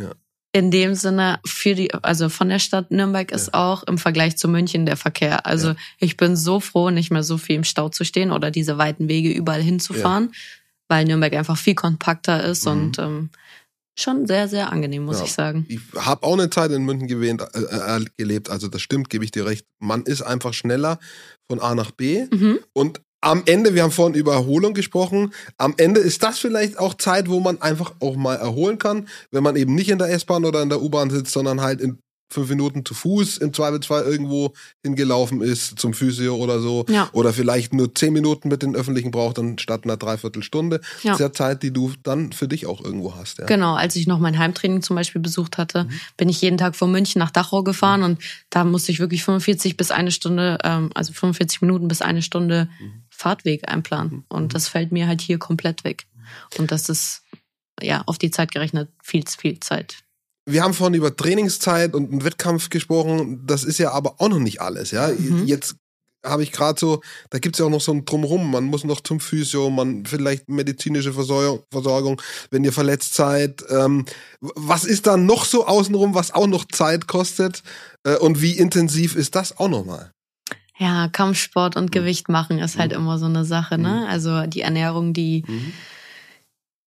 [0.57, 3.55] in dem Sinne für die, also von der Stadt Nürnberg ist ja.
[3.55, 5.45] auch im Vergleich zu München der Verkehr.
[5.45, 5.77] Also ja.
[5.99, 9.07] ich bin so froh, nicht mehr so viel im Stau zu stehen oder diese weiten
[9.07, 10.39] Wege überall hinzufahren, ja.
[10.89, 12.73] weil Nürnberg einfach viel kompakter ist mhm.
[12.73, 13.31] und ähm,
[13.99, 15.67] schon sehr, sehr angenehm, muss ich sagen.
[15.69, 19.27] Ich habe auch eine Zeit in München gewähnt, äh, äh, gelebt, also das stimmt, gebe
[19.27, 19.67] ich dir recht.
[19.79, 20.99] Man ist einfach schneller
[21.51, 22.61] von A nach B mhm.
[22.73, 26.95] und am Ende, wir haben vorhin über Erholung gesprochen, am Ende ist das vielleicht auch
[26.95, 30.45] Zeit, wo man einfach auch mal erholen kann, wenn man eben nicht in der S-Bahn
[30.45, 31.99] oder in der U-Bahn sitzt, sondern halt in
[32.31, 36.85] fünf Minuten zu Fuß im Zweifelsfall irgendwo hingelaufen ist zum Physio oder so.
[36.89, 37.09] Ja.
[37.13, 40.81] Oder vielleicht nur zehn Minuten mit den Öffentlichen braucht, dann statt einer Dreiviertelstunde.
[41.03, 41.13] Ja.
[41.13, 43.39] Das ist ja Zeit, die du dann für dich auch irgendwo hast.
[43.39, 43.47] Ja.
[43.47, 45.91] Genau, als ich noch mein Heimtraining zum Beispiel besucht hatte, mhm.
[46.17, 48.07] bin ich jeden Tag von München nach Dachau gefahren mhm.
[48.07, 48.19] und
[48.51, 52.69] da musste ich wirklich 45 bis eine Stunde, ähm, also 45 Minuten bis eine Stunde
[52.81, 53.03] mhm.
[53.17, 54.13] Fahrtweg einplanen.
[54.13, 54.25] Mhm.
[54.29, 56.07] Und das fällt mir halt hier komplett weg.
[56.59, 57.23] Und das ist
[57.81, 59.99] ja auf die Zeit gerechnet viel, viel Zeit.
[60.49, 63.47] Wir haben vorhin über Trainingszeit und einen Wettkampf gesprochen.
[63.47, 64.93] Das ist ja aber auch noch nicht alles.
[64.93, 65.45] Ja, mhm.
[65.45, 65.77] jetzt
[66.25, 68.51] habe ich gerade so, da gibt es ja auch noch so ein Drumherum.
[68.51, 73.65] Man muss noch zum Physio, man vielleicht medizinische Versorgung, Versorgung wenn ihr verletzt seid.
[73.71, 74.05] Ähm,
[74.41, 77.63] was ist da noch so außenrum, was auch noch Zeit kostet?
[78.05, 80.13] Äh, und wie intensiv ist das auch nochmal?
[80.79, 81.91] Ja, Kampfsport und mhm.
[81.91, 82.99] Gewicht machen ist halt mhm.
[82.99, 84.03] immer so eine Sache, ne?
[84.05, 84.11] Mhm.
[84.11, 85.73] Also die Ernährung, die mhm.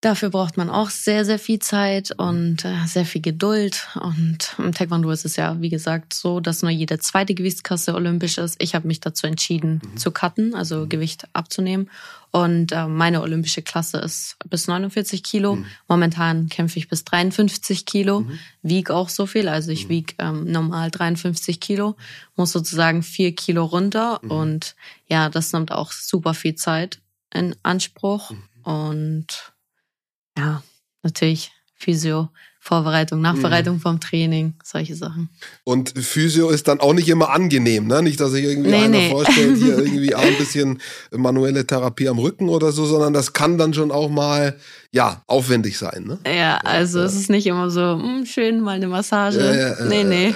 [0.02, 3.90] Dafür braucht man auch sehr, sehr viel Zeit und äh, sehr viel Geduld.
[4.00, 8.38] Und im Taekwondo ist es ja, wie gesagt, so, dass nur jede zweite Gewichtskasse olympisch
[8.38, 8.56] ist.
[8.64, 9.98] Ich habe mich dazu entschieden, mhm.
[9.98, 10.90] zu cutten, also mhm.
[10.90, 11.90] Gewicht abzunehmen.
[12.32, 15.56] Und äh, meine olympische Klasse ist bis 49 Kilo.
[15.58, 15.66] Mhm.
[15.90, 18.40] Momentan kämpfe ich bis 53 Kilo, mhm.
[18.62, 19.50] wiege auch so viel.
[19.50, 19.90] Also ich mhm.
[19.90, 21.98] wiege ähm, normal 53 Kilo,
[22.38, 24.22] muss sozusagen vier Kilo runter.
[24.22, 24.32] Mhm.
[24.32, 24.76] Und
[25.08, 27.02] ja, das nimmt auch super viel Zeit
[27.34, 28.32] in Anspruch.
[28.64, 29.49] Und
[30.40, 30.64] ja,
[31.04, 32.30] natürlich Physio,
[32.62, 33.80] Vorbereitung, Nachbereitung mhm.
[33.80, 35.30] vom Training, solche Sachen.
[35.64, 38.02] Und Physio ist dann auch nicht immer angenehm, ne?
[38.02, 39.10] Nicht, dass sich irgendwie nee, einer nee.
[39.10, 40.80] vorstellt, hier irgendwie auch ein bisschen
[41.12, 44.58] manuelle Therapie am Rücken oder so, sondern das kann dann schon auch mal,
[44.92, 46.20] ja, aufwendig sein, ne?
[46.30, 47.06] Ja, also ja.
[47.06, 49.40] es ist nicht immer so, mh, hm, schön, mal eine Massage.
[49.40, 50.36] Ja, ja, nee, nee.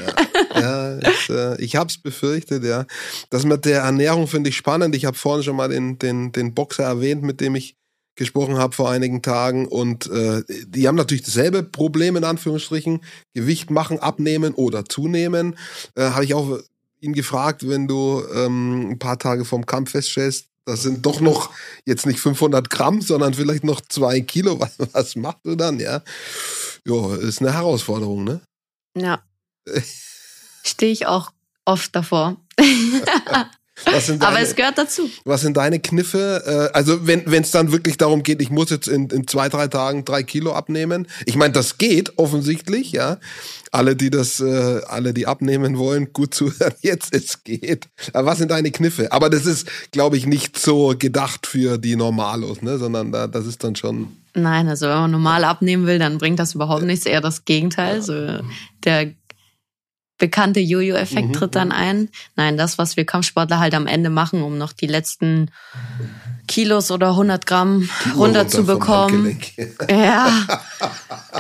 [0.56, 2.86] Ja, ist, äh, ich hab's befürchtet, ja.
[3.32, 4.96] Das mit der Ernährung finde ich spannend.
[4.96, 7.76] Ich habe vorhin schon mal den, den, den Boxer erwähnt, mit dem ich
[8.15, 13.02] gesprochen habe vor einigen Tagen und äh, die haben natürlich dasselbe Problem in Anführungsstrichen,
[13.34, 15.58] Gewicht machen, abnehmen oder zunehmen.
[15.95, 16.60] Äh, habe ich auch
[16.99, 21.52] ihn gefragt, wenn du ähm, ein paar Tage vom Kampf feststellst, das sind doch noch
[21.86, 24.60] jetzt nicht 500 Gramm, sondern vielleicht noch zwei Kilo.
[24.60, 25.80] Was, was machst du dann?
[25.80, 26.02] Ja,
[26.86, 28.41] jo, ist eine Herausforderung, ne?
[28.95, 29.21] Ja.
[30.63, 31.32] Stehe ich auch
[31.65, 32.38] oft davor.
[33.86, 35.10] Deine, Aber es gehört dazu.
[35.26, 36.70] Was sind deine Kniffe?
[36.72, 39.68] Äh, also wenn es dann wirklich darum geht, ich muss jetzt in, in zwei, drei
[39.68, 41.08] Tagen drei Kilo abnehmen.
[41.26, 43.18] Ich meine, das geht offensichtlich, ja.
[43.72, 47.90] Alle, die das, äh, alle, die abnehmen wollen, gut zuhören, jetzt es geht.
[48.14, 49.12] Aber was sind deine Kniffe?
[49.12, 52.78] Aber das ist, glaube ich, nicht so gedacht für die Normalos, ne?
[52.78, 54.16] Sondern da, das ist dann schon.
[54.36, 58.02] Nein, also wenn man normal abnehmen will, dann bringt das überhaupt nichts, eher das Gegenteil.
[58.02, 58.40] So
[58.84, 59.14] der
[60.17, 61.34] bekannte Jojo-Effekt mhm.
[61.34, 61.73] tritt dann mhm.
[61.73, 62.10] ein.
[62.36, 65.49] Nein, das, was wir Kampfsportler halt am Ende machen, um noch die letzten
[66.47, 69.39] Kilos oder 100 Gramm runterzubekommen.
[69.89, 70.32] Ja,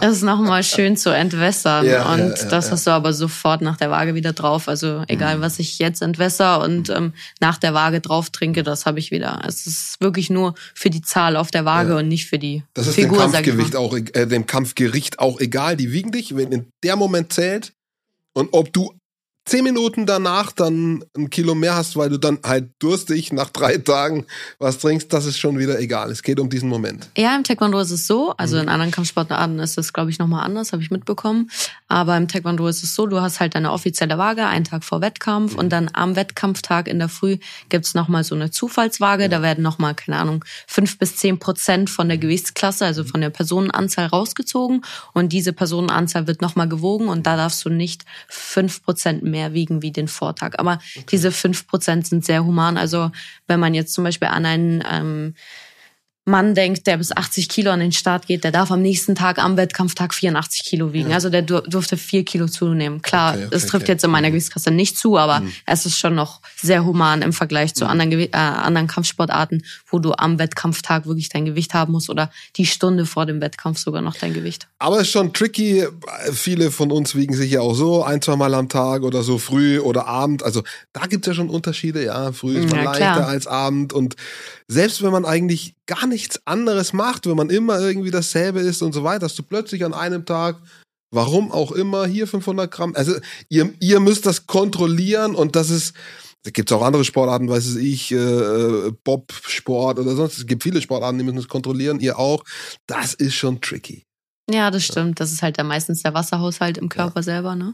[0.01, 1.85] ist nochmal schön zu entwässern.
[1.85, 4.67] Ja, und ja, ja, das hast du aber sofort nach der Waage wieder drauf.
[4.67, 5.41] Also egal, mhm.
[5.41, 9.41] was ich jetzt entwässer und ähm, nach der Waage drauf trinke, das habe ich wieder.
[9.47, 12.87] Es ist wirklich nur für die Zahl auf der Waage und nicht für die das
[12.87, 13.19] ist Figur.
[13.19, 15.77] Dem Kampfgewicht auch, äh, dem Kampfgericht auch egal.
[15.77, 17.73] Die wiegen dich, wenn in der Moment zählt,
[18.33, 18.93] und ob du
[19.45, 23.77] zehn Minuten danach dann ein Kilo mehr hast, weil du dann halt durstig nach drei
[23.77, 24.25] Tagen
[24.59, 26.11] was trinkst, das ist schon wieder egal.
[26.11, 27.09] Es geht um diesen Moment.
[27.17, 28.33] Ja, im Taekwondo ist es so.
[28.37, 28.63] Also mhm.
[28.63, 31.49] in anderen Kampfsportarten ist das, glaube ich, nochmal anders, habe ich mitbekommen.
[31.87, 35.01] Aber im Taekwondo ist es so, du hast halt deine offizielle Waage einen Tag vor
[35.01, 35.59] Wettkampf mhm.
[35.59, 37.37] und dann am Wettkampftag in der Früh
[37.69, 39.23] gibt's nochmal so eine Zufallswaage.
[39.23, 39.29] Ja.
[39.29, 43.29] Da werden nochmal, keine Ahnung, fünf bis zehn Prozent von der Gewichtsklasse, also von der
[43.29, 44.85] Personenanzahl rausgezogen.
[45.13, 49.81] Und diese Personenanzahl wird nochmal gewogen und da darfst du nicht fünf Prozent mehr wiegen
[49.81, 50.53] wie den Vortag.
[50.57, 51.05] Aber okay.
[51.11, 52.77] diese fünf Prozent sind sehr human.
[52.77, 53.11] Also
[53.47, 55.35] wenn man jetzt zum Beispiel an einen ähm,
[56.25, 59.39] Mann denkt, der bis 80 Kilo an den Start geht, der darf am nächsten Tag
[59.39, 61.09] am Wettkampftag 84 Kilo wiegen.
[61.09, 61.15] Ja.
[61.15, 63.01] Also der durfte vier Kilo zunehmen.
[63.01, 63.91] Klar, okay, okay, es trifft okay.
[63.91, 65.51] jetzt in meiner Gewichtskasse nicht zu, aber mhm.
[65.65, 67.91] es ist schon noch sehr human im Vergleich zu mhm.
[67.91, 72.65] anderen, äh, anderen Kampfsportarten, wo du am Wettkampftag wirklich dein Gewicht haben musst oder die
[72.65, 74.67] Stunde vor dem Wettkampf sogar noch dein Gewicht.
[74.79, 75.85] Aber es ist schon tricky.
[76.31, 79.37] Viele von uns wiegen sich ja auch so ein, zwei Mal am Tag oder so
[79.39, 80.41] früh oder Abend.
[80.41, 82.01] Also da gibt es ja schon Unterschiede.
[82.03, 84.15] Ja, früh ist man ja, leichter als Abend und
[84.67, 88.93] selbst wenn man eigentlich gar nichts anderes macht, wenn man immer irgendwie dasselbe ist und
[88.93, 90.61] so weiter, dass du plötzlich an einem Tag,
[91.11, 93.13] warum auch immer, hier 500 Gramm, also
[93.49, 95.93] ihr, ihr müsst das kontrollieren und das ist,
[96.43, 100.37] da gibt es auch andere Sportarten, weiß ich, äh, Bob-Sport oder sonst.
[100.37, 102.43] Es gibt viele Sportarten, die müssen das kontrollieren, ihr auch.
[102.85, 104.03] Das ist schon tricky.
[104.51, 105.19] Ja, das stimmt.
[105.21, 107.23] Das ist halt dann meistens der Wasserhaushalt im Körper ja.
[107.23, 107.73] selber, ne?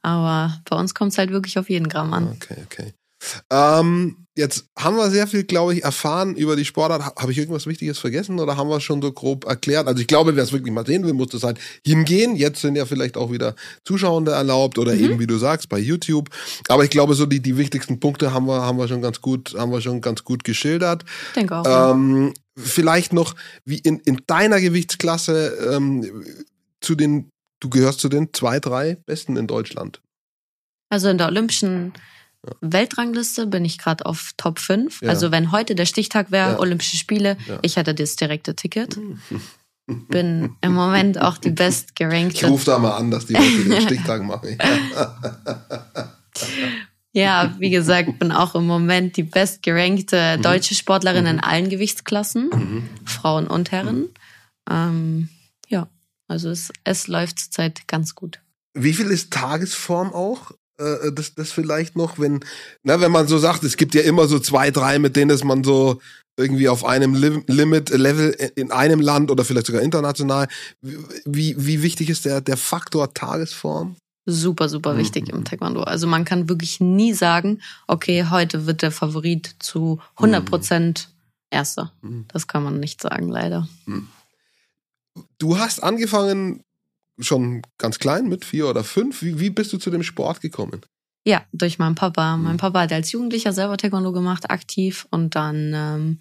[0.00, 2.28] Aber bei uns kommt es halt wirklich auf jeden Gramm an.
[2.36, 2.94] Okay, okay.
[3.50, 7.16] Ähm, jetzt haben wir sehr viel, glaube ich, erfahren über die Sportart.
[7.16, 9.88] Habe ich irgendwas Wichtiges vergessen oder haben wir es schon so grob erklärt?
[9.88, 12.36] Also ich glaube, wer es wirklich mal sehen will, muss das halt hingehen.
[12.36, 15.04] Jetzt sind ja vielleicht auch wieder Zuschauende erlaubt oder mhm.
[15.04, 16.30] eben, wie du sagst, bei YouTube.
[16.68, 19.54] Aber ich glaube, so die, die wichtigsten Punkte haben wir, haben wir schon ganz gut,
[19.58, 21.04] haben wir schon ganz gut geschildert.
[21.28, 21.92] Ich denke auch.
[21.92, 26.24] Ähm, vielleicht noch, wie in, in deiner Gewichtsklasse ähm,
[26.80, 30.00] zu den, du gehörst zu den zwei, drei Besten in Deutschland.
[30.90, 31.92] Also in der Olympischen
[32.60, 35.02] Weltrangliste bin ich gerade auf Top 5.
[35.02, 35.10] Ja.
[35.10, 36.58] Also wenn heute der Stichtag wäre, ja.
[36.58, 38.98] Olympische Spiele, ich hätte das direkte Ticket.
[40.08, 42.36] Bin im Moment auch die bestgerankte.
[42.36, 44.58] Ich rufe da mal an, dass die heute den Stichtag machen.
[47.12, 50.42] ja, wie gesagt, bin auch im Moment die bestgerankte mhm.
[50.42, 51.30] deutsche Sportlerin mhm.
[51.30, 52.88] in allen Gewichtsklassen, mhm.
[53.06, 54.00] Frauen und Herren.
[54.00, 54.08] Mhm.
[54.70, 55.28] Ähm,
[55.68, 55.88] ja,
[56.26, 58.40] also es, es läuft zurzeit ganz gut.
[58.74, 60.52] Wie viel ist Tagesform auch?
[60.78, 62.40] Äh, das, das vielleicht noch, wenn,
[62.82, 65.44] na, wenn man so sagt, es gibt ja immer so zwei, drei, mit denen ist
[65.44, 66.00] man so
[66.36, 70.46] irgendwie auf einem Lim Limit Level in einem Land oder vielleicht sogar international.
[70.80, 73.96] Wie, wie wichtig ist der, der Faktor Tagesform?
[74.24, 74.98] Super, super mhm.
[74.98, 75.82] wichtig im Taekwondo.
[75.82, 81.08] Also man kann wirklich nie sagen, okay, heute wird der Favorit zu 100 Prozent
[81.50, 81.92] Erster.
[82.02, 82.26] Mhm.
[82.28, 83.68] Das kann man nicht sagen, leider.
[83.86, 84.08] Mhm.
[85.38, 86.62] Du hast angefangen
[87.18, 89.22] schon ganz klein mit vier oder fünf.
[89.22, 90.82] Wie, wie bist du zu dem Sport gekommen?
[91.24, 92.36] Ja, durch meinen Papa.
[92.36, 92.58] Mein mhm.
[92.58, 95.06] Papa hat als Jugendlicher selber Taekwondo gemacht, aktiv.
[95.10, 96.18] Und dann, ähm,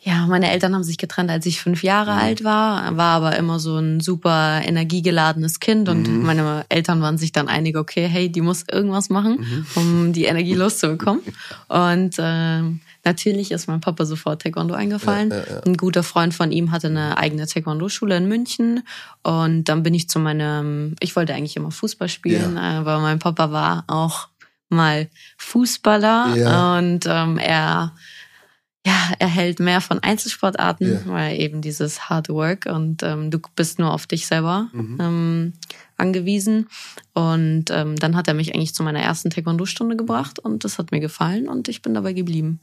[0.00, 2.18] ja, meine Eltern haben sich getrennt, als ich fünf Jahre mhm.
[2.18, 5.88] alt war, war aber immer so ein super energiegeladenes Kind.
[5.88, 6.22] Und mhm.
[6.22, 9.66] meine Eltern waren sich dann einig, okay, hey, die muss irgendwas machen, mhm.
[9.76, 11.22] um die Energie loszubekommen.
[11.68, 15.30] Und ähm, Natürlich ist mein Papa sofort Taekwondo eingefallen.
[15.30, 15.60] Ja, ja, ja.
[15.64, 18.82] Ein guter Freund von ihm hatte eine eigene Taekwondo-Schule in München.
[19.22, 23.50] Und dann bin ich zu meinem, ich wollte eigentlich immer Fußball spielen, aber mein Papa
[23.50, 24.28] war auch
[24.70, 27.92] mal Fußballer und ähm, er
[28.86, 31.00] ja, er hält mehr von Einzelsportarten, yeah.
[31.06, 34.98] weil eben dieses Hard Work und ähm, du bist nur auf dich selber mhm.
[35.00, 35.52] ähm,
[35.96, 36.68] angewiesen.
[37.14, 40.90] Und ähm, dann hat er mich eigentlich zu meiner ersten Taekwondo-Stunde gebracht und das hat
[40.90, 42.60] mir gefallen und ich bin dabei geblieben.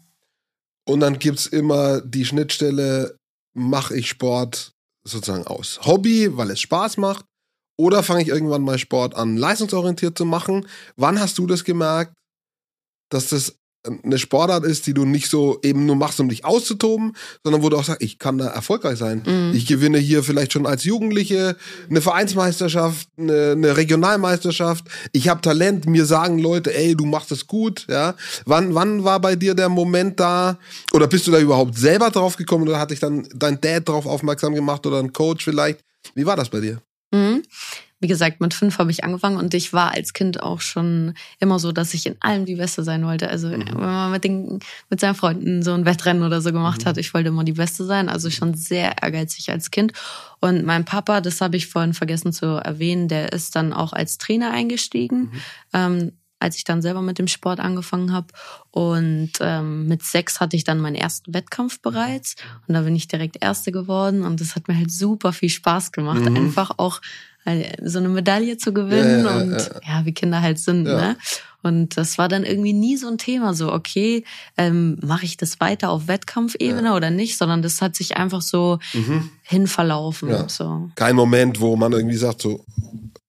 [0.88, 3.15] Und dann gibt's immer die Schnittstelle,
[3.54, 4.72] mache ich Sport
[5.04, 7.26] sozusagen aus Hobby, weil es Spaß macht,
[7.78, 10.67] oder fange ich irgendwann mal Sport an, leistungsorientiert zu machen?
[10.96, 12.13] Wann hast du das gemerkt,
[13.10, 13.56] dass das
[14.04, 17.13] eine Sportart ist, die du nicht so eben nur machst, um dich auszutoben,
[17.44, 19.24] sondern wo du auch sagst, ich kann da erfolgreich sein.
[19.26, 19.56] Mhm.
[19.56, 21.56] Ich gewinne hier vielleicht schon als Jugendliche
[21.89, 24.86] eine Vereinsmeisterschaft, eine, eine Regionalmeisterschaft.
[25.13, 27.86] Ich habe Talent, mir sagen Leute, ey, du machst es gut.
[27.89, 28.15] Ja,
[28.46, 30.60] wann wann war bei dir der Moment da?
[30.94, 34.06] Oder bist du da überhaupt selber drauf gekommen oder hat dich dann dein Dad drauf
[34.06, 35.80] aufmerksam gemacht oder ein Coach vielleicht?
[36.13, 36.82] Wie war das bei dir?
[37.12, 37.44] Mhm
[38.01, 41.59] wie gesagt, mit fünf habe ich angefangen und ich war als Kind auch schon immer
[41.59, 43.29] so, dass ich in allem die Beste sein wollte.
[43.29, 43.63] Also mhm.
[43.67, 44.59] wenn man mit, den,
[44.89, 46.89] mit seinen Freunden so ein Wettrennen oder so gemacht mhm.
[46.89, 48.09] hat, ich wollte immer die Beste sein.
[48.09, 49.93] Also schon sehr ehrgeizig als Kind.
[50.39, 54.17] Und mein Papa, das habe ich vorhin vergessen zu erwähnen, der ist dann auch als
[54.17, 55.19] Trainer eingestiegen.
[55.19, 55.41] Mhm.
[55.73, 56.11] Ähm,
[56.41, 58.27] als ich dann selber mit dem Sport angefangen habe.
[58.71, 62.35] Und ähm, mit sechs hatte ich dann meinen ersten Wettkampf bereits.
[62.67, 64.23] Und da bin ich direkt Erste geworden.
[64.23, 66.21] Und das hat mir halt super viel Spaß gemacht.
[66.21, 66.35] Mhm.
[66.35, 66.99] Einfach auch
[67.84, 69.99] so eine Medaille zu gewinnen ja, ja, und ja.
[69.99, 70.84] ja, wie Kinder halt sind.
[70.84, 71.17] Ne?
[71.63, 74.23] Und das war dann irgendwie nie so ein Thema, so, okay,
[74.58, 78.80] ähm, mache ich das weiter auf Wettkampfebene oder nicht, sondern das hat sich einfach so
[78.93, 79.30] mhm.
[79.43, 80.49] hinverlaufen.
[80.49, 80.89] So.
[80.95, 82.65] Kein Moment, wo man irgendwie sagt, so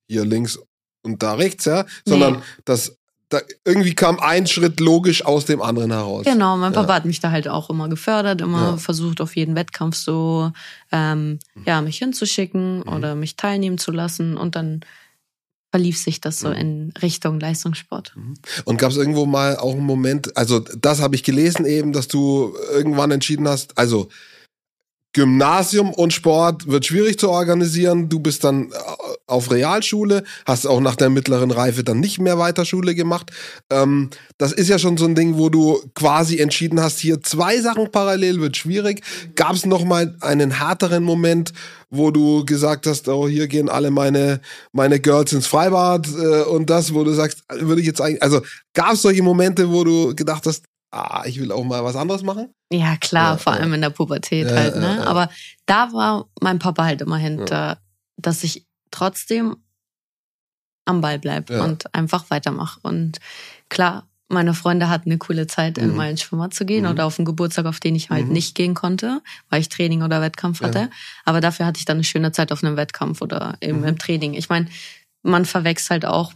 [0.08, 0.58] hier links
[1.02, 2.40] und da rechts, ja, sondern nee.
[2.64, 2.96] das
[3.32, 6.24] da irgendwie kam ein Schritt logisch aus dem anderen heraus.
[6.24, 6.94] Genau, mein Papa ja.
[6.96, 8.76] hat mich da halt auch immer gefördert, immer ja.
[8.76, 10.52] versucht auf jeden Wettkampf so
[10.90, 12.92] ähm, ja mich hinzuschicken mhm.
[12.92, 14.80] oder mich teilnehmen zu lassen und dann
[15.70, 16.54] verlief sich das so mhm.
[16.54, 18.12] in Richtung Leistungssport.
[18.14, 18.34] Mhm.
[18.66, 22.08] Und gab es irgendwo mal auch einen Moment, also das habe ich gelesen eben, dass
[22.08, 24.08] du irgendwann entschieden hast, also
[25.12, 28.08] Gymnasium und Sport wird schwierig zu organisieren.
[28.08, 28.74] Du bist dann äh,
[29.26, 33.30] auf Realschule, hast auch nach der mittleren Reife dann nicht mehr weiter Schule gemacht.
[33.70, 37.60] Ähm, das ist ja schon so ein Ding, wo du quasi entschieden hast, hier zwei
[37.60, 39.02] Sachen parallel wird schwierig.
[39.34, 41.52] Gab es noch mal einen härteren Moment,
[41.90, 44.40] wo du gesagt hast, oh, hier gehen alle meine,
[44.72, 48.40] meine Girls ins Freibad äh, und das, wo du sagst, würde ich jetzt eigentlich, also
[48.72, 52.22] gab es solche Momente, wo du gedacht hast, ah, ich will auch mal was anderes
[52.22, 52.54] machen?
[52.70, 53.60] Ja, klar, ja, vor ja.
[53.60, 55.06] allem in der Pubertät ja, halt, ne?
[55.06, 55.28] Aber
[55.66, 57.78] da war mein Papa halt immer hinter,
[58.16, 59.56] dass ich trotzdem
[60.84, 62.80] am Ball bleib und einfach weitermache.
[62.82, 63.18] Und
[63.68, 65.96] klar, meine Freunde hatten eine coole Zeit, in mhm.
[65.96, 66.90] mal ins Schwimmer zu gehen mhm.
[66.90, 68.32] oder auf einen Geburtstag, auf den ich halt mhm.
[68.32, 70.90] nicht gehen konnte, weil ich Training oder Wettkampf hatte.
[71.24, 73.88] Aber dafür hatte ich dann eine schöne Zeit auf einem Wettkampf oder eben mhm.
[73.88, 74.34] im Training.
[74.34, 74.66] Ich meine,
[75.22, 76.32] man verwechselt auch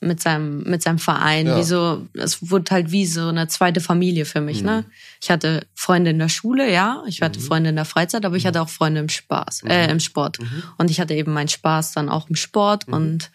[0.00, 1.46] mit seinem, mit seinem Verein.
[1.46, 1.58] Ja.
[1.58, 4.70] Wie so, es wurde halt wie so eine zweite Familie für mich, ne?
[4.70, 4.76] mhm.
[4.78, 4.84] ne?
[5.20, 7.02] Ich hatte Freunde in der Schule, ja.
[7.06, 7.44] Ich hatte mhm.
[7.44, 9.92] Freunde in der Freizeit, aber ich hatte auch Freunde im Spaß, äh, mhm.
[9.92, 10.40] im Sport.
[10.40, 10.62] Mhm.
[10.78, 12.94] Und ich hatte eben meinen Spaß dann auch im Sport mhm.
[12.94, 13.30] und,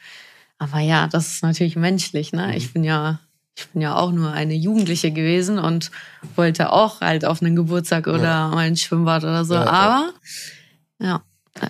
[0.57, 2.57] aber ja, das ist natürlich menschlich, ne?
[2.57, 3.19] Ich bin ja,
[3.55, 5.91] ich bin ja auch nur eine Jugendliche gewesen und
[6.35, 8.47] wollte auch halt auf einen Geburtstag oder ja.
[8.49, 9.53] mal ein Schwimmbad oder so.
[9.53, 10.13] Ja, aber,
[10.99, 11.21] ja.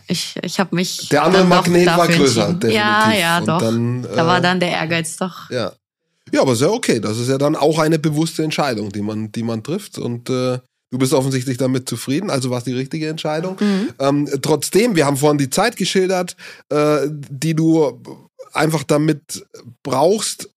[0.07, 1.09] Ich, ich habe mich.
[1.09, 2.53] Der andere Magnet war größer.
[2.53, 2.73] Definitiv.
[2.73, 3.59] Ja, ja, Und doch.
[3.59, 5.49] Dann, äh, da war dann der Ehrgeiz doch.
[5.49, 5.73] Ja.
[6.31, 6.99] Ja, aber sehr okay.
[6.99, 9.99] Das ist ja dann auch eine bewusste Entscheidung, die man, die man trifft.
[9.99, 10.59] Und äh,
[10.91, 13.57] du bist offensichtlich damit zufrieden, also war es die richtige Entscheidung.
[13.59, 13.93] Mhm.
[13.99, 16.35] Ähm, trotzdem, wir haben vorhin die Zeit geschildert,
[16.69, 18.01] äh, die du
[18.53, 19.45] einfach damit
[19.83, 20.49] brauchst,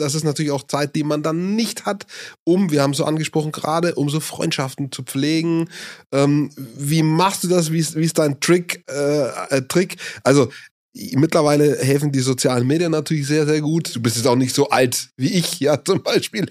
[0.00, 2.06] das ist natürlich auch Zeit, die man dann nicht hat,
[2.44, 5.68] um, wir haben so angesprochen gerade, um so Freundschaften zu pflegen.
[6.12, 7.70] Ähm, wie machst du das?
[7.72, 8.84] Wie ist, wie ist dein Trick?
[8.90, 9.96] Äh, äh, Trick?
[10.24, 10.48] Also
[10.92, 13.94] Mittlerweile helfen die sozialen Medien natürlich sehr, sehr gut.
[13.94, 16.48] Du bist jetzt auch nicht so alt wie ich, ja, zum Beispiel.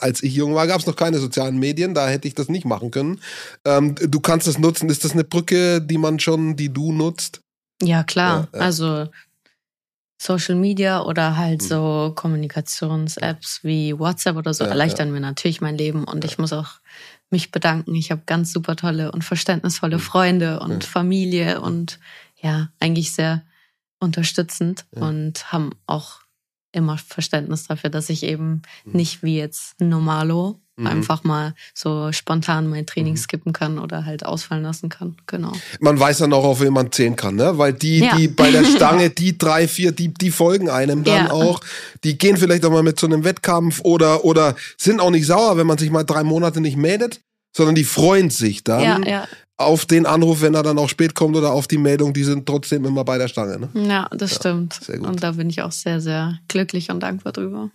[0.00, 2.64] Als ich jung war, gab es noch keine sozialen Medien, da hätte ich das nicht
[2.64, 3.20] machen können.
[3.66, 4.88] Ähm, du kannst das nutzen.
[4.88, 7.42] Ist das eine Brücke, die man schon, die du nutzt?
[7.82, 8.48] Ja, klar.
[8.52, 8.64] Ja, ja.
[8.64, 9.08] Also
[10.22, 11.68] Social Media oder halt hm.
[11.68, 15.14] so Kommunikations-Apps wie WhatsApp oder so ja, erleichtern ja.
[15.14, 16.30] mir natürlich mein Leben und ja.
[16.30, 16.80] ich muss auch
[17.30, 17.94] mich bedanken.
[17.96, 20.00] Ich habe ganz super tolle und verständnisvolle hm.
[20.02, 21.98] Freunde und Familie und
[22.40, 23.42] ja, eigentlich sehr
[23.98, 26.20] unterstützend und haben auch
[26.72, 28.92] immer Verständnis dafür, dass ich eben hm.
[28.92, 30.86] nicht wie jetzt Normalo mhm.
[30.86, 33.18] einfach mal so spontan mein Training mhm.
[33.18, 35.16] skippen kann oder halt ausfallen lassen kann.
[35.26, 35.52] Genau.
[35.80, 37.58] Man weiß dann auch, auf wen man zählen kann, ne?
[37.58, 38.16] Weil die, ja.
[38.16, 41.30] die bei der Stange, die drei, vier, die, die folgen einem dann ja.
[41.30, 41.60] auch.
[42.04, 45.56] Die gehen vielleicht auch mal mit so einem Wettkampf oder, oder sind auch nicht sauer,
[45.56, 47.20] wenn man sich mal drei Monate nicht meldet,
[47.54, 48.82] sondern die freuen sich dann.
[48.82, 49.28] Ja, ja
[49.64, 52.46] auf den Anruf, wenn er dann auch spät kommt oder auf die Meldung, die sind
[52.46, 53.58] trotzdem immer bei der Stange.
[53.58, 53.88] Ne?
[53.88, 54.80] Ja, das ja, stimmt.
[55.00, 57.70] Und da bin ich auch sehr, sehr glücklich und dankbar drüber.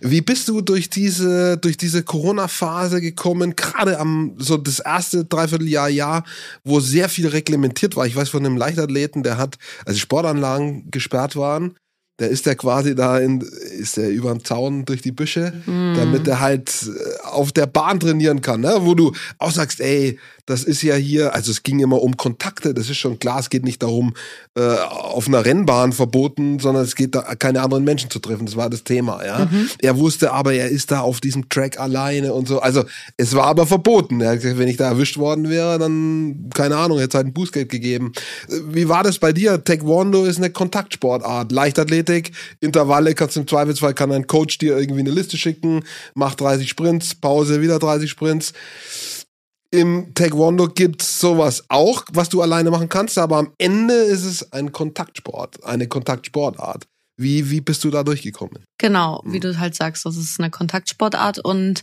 [0.00, 3.54] Wie bist du durch diese, durch diese Corona-Phase gekommen?
[3.56, 6.24] Gerade am, so das erste Dreivierteljahr, Jahr,
[6.64, 8.06] wo sehr viel reglementiert war.
[8.06, 11.74] Ich weiß von einem Leichtathleten, der hat, also Sportanlagen gesperrt waren,
[12.18, 15.94] der ist ja quasi da in, ist der über den Zaun durch die Büsche, mm.
[15.94, 18.78] damit er halt äh, auf der Bahn trainieren kann, ne?
[18.80, 22.72] wo du auch sagst, ey, das ist ja hier, also es ging immer um Kontakte,
[22.72, 24.14] das ist schon klar, es geht nicht darum,
[24.56, 28.56] äh, auf einer Rennbahn verboten, sondern es geht da, keine anderen Menschen zu treffen, das
[28.56, 29.44] war das Thema, ja.
[29.44, 29.68] Mhm.
[29.80, 32.84] Er wusste aber, er ist da auf diesem Track alleine und so, also
[33.18, 34.22] es war aber verboten.
[34.22, 37.34] Er gesagt, wenn ich da erwischt worden wäre, dann, keine Ahnung, hätte es halt ein
[37.34, 38.12] Bußgeld gegeben.
[38.48, 39.62] Wie war das bei dir?
[39.62, 45.00] Taekwondo ist eine Kontaktsportart, Leichtathletik, Intervalle kannst du im Zweifelsfall, kann ein Coach dir irgendwie
[45.00, 45.84] eine Liste schicken,
[46.14, 48.54] mach 30 Sprints, Pause, wieder 30 Sprints.
[49.70, 54.52] Im Taekwondo gibt's sowas auch, was du alleine machen kannst, aber am Ende ist es
[54.52, 56.86] ein Kontaktsport, eine Kontaktsportart.
[57.16, 58.64] Wie, wie bist du da durchgekommen?
[58.78, 59.40] Genau, wie hm.
[59.40, 61.82] du halt sagst, das ist eine Kontaktsportart und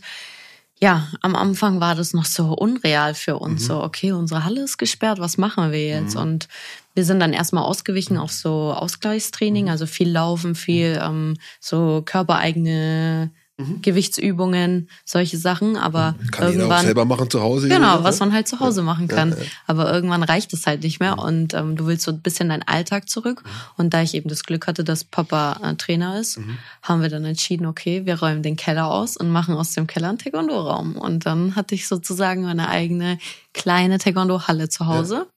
[0.78, 3.62] ja, am Anfang war das noch so unreal für uns.
[3.62, 3.66] Mhm.
[3.66, 6.16] So, okay, unsere Halle ist gesperrt, was machen wir jetzt?
[6.16, 6.20] Mhm.
[6.20, 6.48] Und
[6.94, 9.70] wir sind dann erstmal ausgewichen auf so Ausgleichstraining, mhm.
[9.70, 13.80] also viel Laufen, viel ähm, so körpereigene Mhm.
[13.80, 17.68] Gewichtsübungen, solche Sachen, aber kann irgendwann auch selber machen zu Hause.
[17.68, 19.30] Genau, was man halt zu Hause machen kann.
[19.30, 19.44] Ja, ja.
[19.66, 21.22] Aber irgendwann reicht es halt nicht mehr mhm.
[21.22, 23.42] und ähm, du willst so ein bisschen deinen Alltag zurück.
[23.42, 23.50] Mhm.
[23.78, 26.58] Und da ich eben das Glück hatte, dass Papa äh, Trainer ist, mhm.
[26.82, 30.10] haben wir dann entschieden, okay, wir räumen den Keller aus und machen aus dem Keller
[30.10, 30.96] einen Taekwondo-Raum.
[30.96, 33.16] Und dann hatte ich sozusagen meine eigene
[33.54, 35.28] kleine Taekwondo-Halle zu Hause.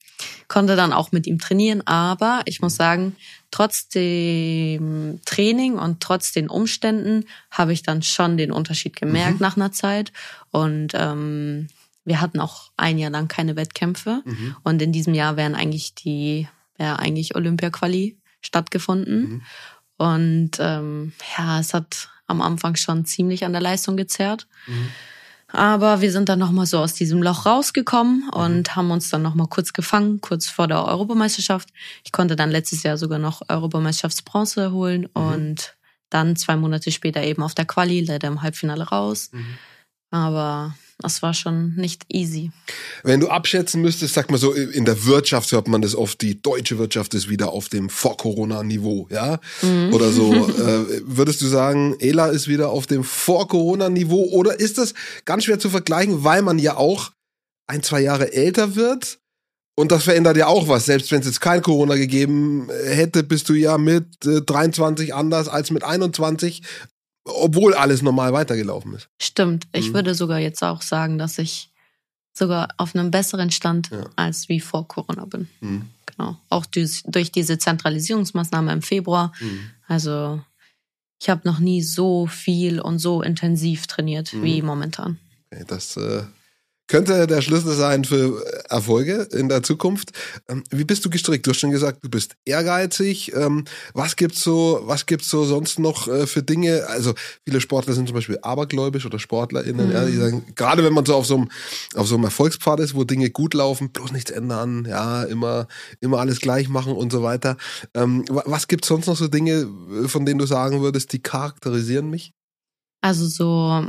[0.47, 1.85] Konnte dann auch mit ihm trainieren.
[1.85, 3.15] Aber ich muss sagen,
[3.51, 9.41] trotz dem Training und trotz den Umständen habe ich dann schon den Unterschied gemerkt mhm.
[9.41, 10.11] nach einer Zeit.
[10.51, 11.67] Und ähm,
[12.05, 14.21] wir hatten auch ein Jahr lang keine Wettkämpfe.
[14.25, 14.55] Mhm.
[14.63, 19.21] Und in diesem Jahr wären eigentlich die, ja, eigentlich Olympia-Quali stattgefunden.
[19.21, 19.41] Mhm.
[19.97, 24.47] Und ähm, ja, es hat am Anfang schon ziemlich an der Leistung gezerrt.
[24.67, 24.87] Mhm.
[25.51, 29.47] Aber wir sind dann nochmal so aus diesem Loch rausgekommen und haben uns dann nochmal
[29.47, 31.69] kurz gefangen, kurz vor der Europameisterschaft.
[32.03, 35.75] Ich konnte dann letztes Jahr sogar noch Europameisterschaftsbronze holen und
[36.11, 39.31] dann zwei Monate später eben auf der Quali, leider im Halbfinale raus.
[40.11, 42.51] Aber das war schon nicht easy.
[43.03, 46.41] Wenn du abschätzen müsstest, sag mal so, in der Wirtschaft hört man das oft, die
[46.41, 49.39] deutsche Wirtschaft ist wieder auf dem Vor-Corona-Niveau, ja?
[49.91, 50.29] Oder so.
[50.59, 54.25] Äh, würdest du sagen, Ela ist wieder auf dem Vor-Corona-Niveau?
[54.31, 54.93] Oder ist das
[55.23, 57.11] ganz schwer zu vergleichen, weil man ja auch
[57.65, 59.19] ein, zwei Jahre älter wird?
[59.75, 60.85] Und das verändert ja auch was.
[60.85, 65.47] Selbst wenn es jetzt kein Corona gegeben hätte, bist du ja mit äh, 23 anders
[65.47, 66.61] als mit 21,
[67.25, 69.09] obwohl alles normal weitergelaufen ist.
[69.21, 69.67] Stimmt.
[69.73, 69.93] Ich Mhm.
[69.95, 71.69] würde sogar jetzt auch sagen, dass ich
[72.33, 74.05] sogar auf einem besseren Stand Ja.
[74.15, 75.47] als wie vor Corona bin.
[75.61, 75.89] Mhm.
[76.05, 76.37] Genau.
[76.49, 79.33] Auch durch, durch diese Zentralisierungsmaßnahme im Februar.
[79.39, 79.69] Mhm.
[79.87, 80.41] Also
[81.21, 84.43] ich habe noch nie so viel und so intensiv trainiert Mhm.
[84.43, 85.19] wie momentan.
[85.51, 86.23] Okay, das äh,
[86.89, 90.11] könnte der Schlüssel sein für Erfolge in der Zukunft.
[90.49, 91.45] Ähm, wie bist du gestrickt?
[91.47, 93.31] Du hast schon gesagt, du bist ehrgeizig.
[93.35, 93.63] Ähm,
[93.93, 96.87] was gibt's so, was gibt's so sonst noch äh, für Dinge?
[96.87, 97.13] Also
[97.45, 99.93] viele Sportler sind zum Beispiel abergläubisch oder SportlerInnen, Mhm.
[99.93, 101.49] ja, die sagen, gerade wenn man so auf so einem,
[101.95, 105.67] auf so einem Erfolgspfad ist, wo Dinge gut laufen, bloß nichts ändern, ja, immer,
[106.01, 107.55] immer alles gleich machen und so weiter.
[107.93, 109.67] Ähm, wa- was gibt's sonst noch so Dinge,
[110.03, 112.33] äh, von denen du sagen würdest, die charakterisieren mich?
[113.01, 113.87] Also so,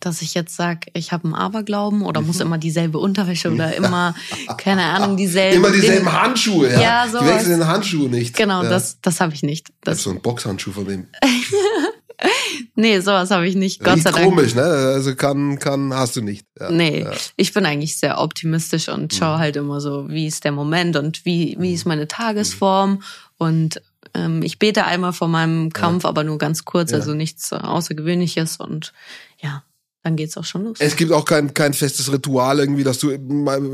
[0.00, 4.14] dass ich jetzt sage, ich habe einen Aberglauben oder muss immer dieselbe Unterwäsche oder immer,
[4.58, 5.58] keine Ahnung, dieselben.
[5.60, 5.64] Mhm.
[5.64, 6.20] Immer dieselben Dinge.
[6.22, 6.80] Handschuhe, ja.
[6.80, 7.26] Ja, die sowas.
[7.26, 8.36] wechseln den Handschuh nicht.
[8.36, 8.68] Genau, ja.
[8.68, 9.68] das, das habe ich nicht.
[9.70, 11.06] Ich Das, so einen Boxhandschuh von dem.
[12.74, 13.80] nee, sowas habe ich nicht.
[13.82, 14.24] Gott Riecht sei Dank.
[14.24, 14.62] komisch, ne?
[14.62, 16.46] Also kann, kann, hast du nicht.
[16.58, 16.70] Ja.
[16.70, 17.12] Nee, Ja.
[17.36, 21.24] ich bin eigentlich sehr optimistisch und schaue halt immer so, wie ist der Moment und
[21.24, 23.02] wie, wie ist meine Tagesform.
[23.38, 23.80] Und
[24.14, 26.98] ähm, ich bete einmal vor meinem Kampf, aber nur ganz kurz, Ja.
[26.98, 28.56] also nichts Außergewöhnliches.
[28.56, 28.92] Und
[29.40, 29.62] ja,
[30.02, 30.78] dann geht's auch schon los.
[30.80, 33.16] Es gibt auch kein, kein festes Ritual irgendwie, dass du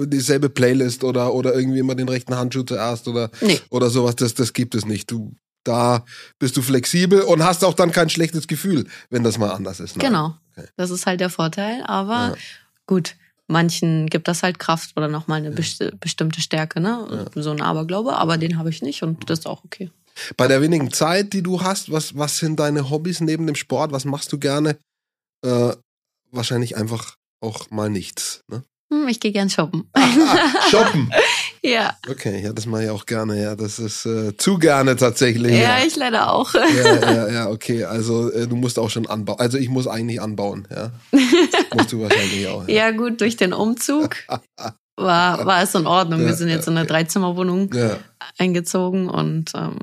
[0.07, 3.61] dieselbe Playlist oder, oder irgendwie immer den rechten Handschuh zuerst oder, Nee.
[3.71, 4.17] oder sowas.
[4.17, 5.11] Das, das gibt es nicht.
[5.11, 6.05] Du, da
[6.39, 9.97] bist du flexibel und hast auch dann kein schlechtes Gefühl, wenn das mal anders ist.
[9.97, 10.07] Nein.
[10.09, 10.35] Genau.
[10.57, 10.69] Okay.
[10.77, 11.83] Das ist halt der Vorteil.
[11.87, 12.35] Aber Ja.
[12.87, 13.17] gut,
[13.47, 17.27] manchen gibt das halt Kraft oder nochmal eine besti bestimmte Stärke, ne?
[17.35, 19.91] So ein Aberglaube, aber den habe ich nicht und das ist auch okay.
[20.37, 23.93] Bei der wenigen Zeit, die du hast, was, was sind deine Hobbys neben dem Sport?
[23.93, 24.79] Was machst du gerne?
[25.45, 25.73] Äh,
[26.35, 28.43] wahrscheinlich einfach auch mal nichts.
[28.51, 28.63] Ne?
[28.93, 29.89] Hm, ich gehe gern shoppen.
[29.93, 30.07] Ah,
[30.71, 31.11] shoppen.
[31.63, 31.97] ja.
[32.09, 33.41] Okay, ja, das mache ich auch gerne.
[33.41, 35.53] Ja, das ist äh, zu gerne tatsächlich.
[35.59, 36.55] ja, ich leider auch.
[36.55, 37.85] ja, ja, ja, okay.
[37.85, 39.39] Also äh, du musst auch schon anbauen.
[39.39, 40.91] Also ich muss eigentlich anbauen, ja.
[41.75, 42.69] Musst du wahrscheinlich auch.
[42.69, 44.17] Ja, gut, durch den Umzug
[44.97, 46.21] war, war es in Ordnung.
[46.21, 47.99] Ja, Wir sind jetzt in eine Dreizimmerwohnung ja
[48.39, 49.79] eingezogen und ähm,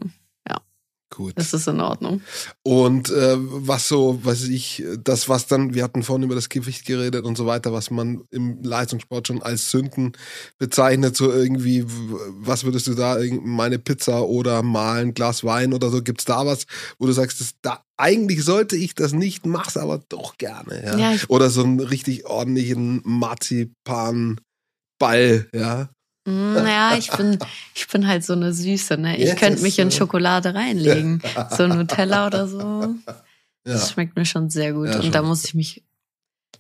[1.11, 1.33] gut.
[1.35, 2.21] es ist in Ordnung.
[2.63, 6.85] Und äh, was so, weiß ich, das, was dann, wir hatten vorhin über das Gewicht
[6.85, 10.13] geredet und so weiter, was man im Leistungssport schon als Sünden
[10.57, 15.91] bezeichnet, so irgendwie, was würdest du da, meine Pizza oder mal ein Glas Wein oder
[15.91, 16.65] so, gibt's da was,
[16.97, 20.97] wo du sagst, das, da, eigentlich sollte ich das nicht, mach's aber doch gerne, ja.
[20.97, 25.89] Ja, oder so einen richtig ordentlichen Marzipan-Ball, ja.
[26.25, 27.39] Mm, Naja, ich bin,
[27.73, 29.17] ich bin halt so eine Süße, ne?
[29.17, 31.21] Ich Ja, könnte mich in Schokolade reinlegen.
[31.57, 32.59] So Nutella oder so.
[33.07, 33.15] Ja.
[33.63, 34.87] Das schmeckt mir schon sehr gut.
[34.89, 35.83] Ja, und da muss ich mich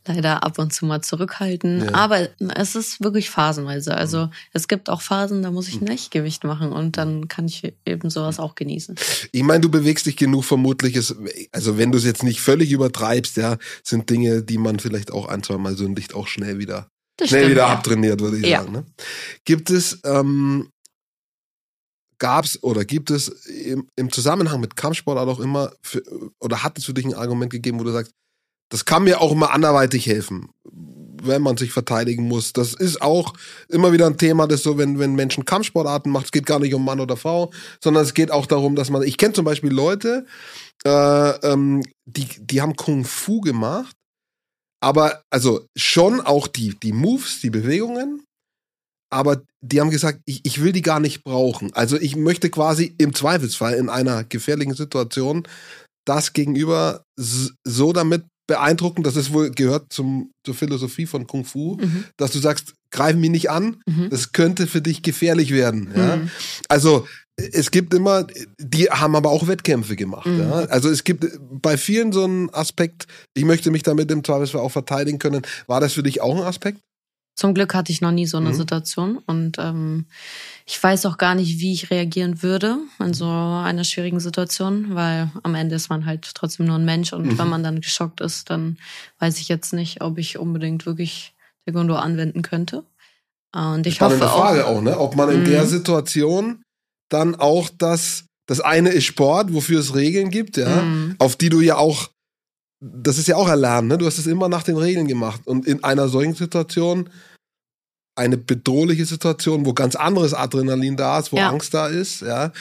[0.07, 1.85] leider ab und zu mal zurückhalten.
[1.85, 1.93] Ja.
[1.93, 3.95] Aber es ist wirklich phasenweise.
[3.95, 4.31] Also Mhm.
[4.53, 8.09] es gibt auch Phasen, da muss ich nicht Gewicht machen und dann kann ich eben
[8.09, 8.95] sowas auch genießen.
[9.31, 10.95] Ich meine, du bewegst dich genug vermutlich.
[11.51, 15.27] Also wenn du es jetzt nicht völlig übertreibst, ja, sind Dinge, die man vielleicht auch
[15.27, 16.87] ein, zwei Mal sündigt, auch schnell wieder,
[17.17, 17.73] Das schnell stimmt, wieder ja.
[17.73, 18.59] abtrainiert, würde ich Ja.
[18.61, 18.71] sagen.
[18.71, 18.85] Ne?
[19.45, 20.69] Gibt es, ähm,
[22.19, 26.03] gab's oder gibt es im, im Zusammenhang mit Kampfsport auch immer, für,
[26.39, 28.13] oder hat es für dich ein Argument gegeben, wo du sagst,
[28.69, 30.49] das kann mir auch immer anderweitig helfen,
[31.23, 32.53] wenn man sich verteidigen muss.
[32.53, 33.33] Das ist auch
[33.67, 36.73] immer wieder ein Thema, das so, wenn, wenn Menschen Kampfsportarten machen, es geht gar nicht
[36.73, 37.51] um Mann oder Frau,
[37.83, 40.25] sondern es geht auch darum, dass man, ich kenne zum Beispiel Leute,
[40.85, 43.95] äh, ähm, die, die haben Kung Fu gemacht,
[44.81, 48.23] aber also schon auch die, die Moves, die Bewegungen,
[49.13, 51.73] aber die haben gesagt, ich, ich will die gar nicht brauchen.
[51.73, 55.47] Also ich möchte quasi im Zweifelsfall in einer gefährlichen Situation
[56.05, 61.75] das Gegenüber so damit beeindrucken, das ist wohl gehört zum, zur Philosophie von Kung Fu,
[61.79, 62.05] Mhm.
[62.17, 64.09] dass du sagst, greif mich nicht an, Mhm.
[64.09, 65.93] das könnte für dich gefährlich werden.
[65.95, 66.17] Ja?
[66.17, 66.31] Mhm.
[66.67, 67.07] Also
[67.53, 68.25] es gibt immer,
[68.59, 70.27] die haben aber auch Wettkämpfe gemacht.
[70.27, 70.39] Mhm.
[70.39, 70.51] Ja?
[70.69, 71.25] Also es gibt
[71.61, 75.41] bei vielen so einen Aspekt, ich möchte mich damit im Zweifelsfall auch verteidigen können.
[75.67, 76.79] War das für dich auch ein Aspekt?
[77.35, 78.55] Zum Glück hatte ich noch nie so eine Mhm.
[78.55, 80.05] Situation und ähm,
[80.65, 85.31] ich weiß auch gar nicht, wie ich reagieren würde in so einer schwierigen Situation, weil
[85.41, 87.37] am Ende ist man halt trotzdem nur ein Mensch und Mhm.
[87.39, 88.77] wenn man dann geschockt ist, dann
[89.19, 91.33] weiß ich jetzt nicht, ob ich unbedingt wirklich
[91.65, 92.83] Taekwondo anwenden könnte.
[93.53, 94.99] Und ich Spannende hoffe auch, Frage auch, ne?
[94.99, 95.45] Ob man in Mhm.
[95.45, 96.63] der Situation
[97.11, 101.15] dann auch das, das eine ist Sport, wofür es Regeln gibt, ja, Mhm.
[101.19, 102.09] auf die du ja auch,
[102.83, 103.97] das ist ja auch erlernen, ne?
[103.97, 105.41] Du hast es immer nach den Regeln gemacht.
[105.45, 107.09] Und in einer solchen Situation,
[108.17, 111.49] eine bedrohliche Situation, wo ganz anderes Adrenalin da ist, wo Ja.
[111.49, 112.51] Angst da ist, ja,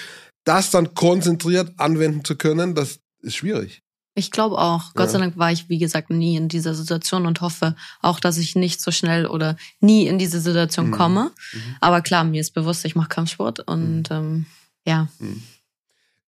[0.44, 3.80] das dann konzentriert anwenden zu können, das ist schwierig.
[4.20, 4.92] Ich glaube auch.
[4.94, 5.12] Gott Ja.
[5.12, 8.54] sei Dank war ich, wie gesagt, nie in dieser Situation und hoffe auch, dass ich
[8.54, 10.92] nicht so schnell oder nie in diese Situation Mhm.
[10.92, 11.30] komme.
[11.52, 11.58] Mhm.
[11.80, 14.44] Aber klar, mir ist bewusst, ich mache Kampfsport und ähm,
[14.86, 15.08] ja.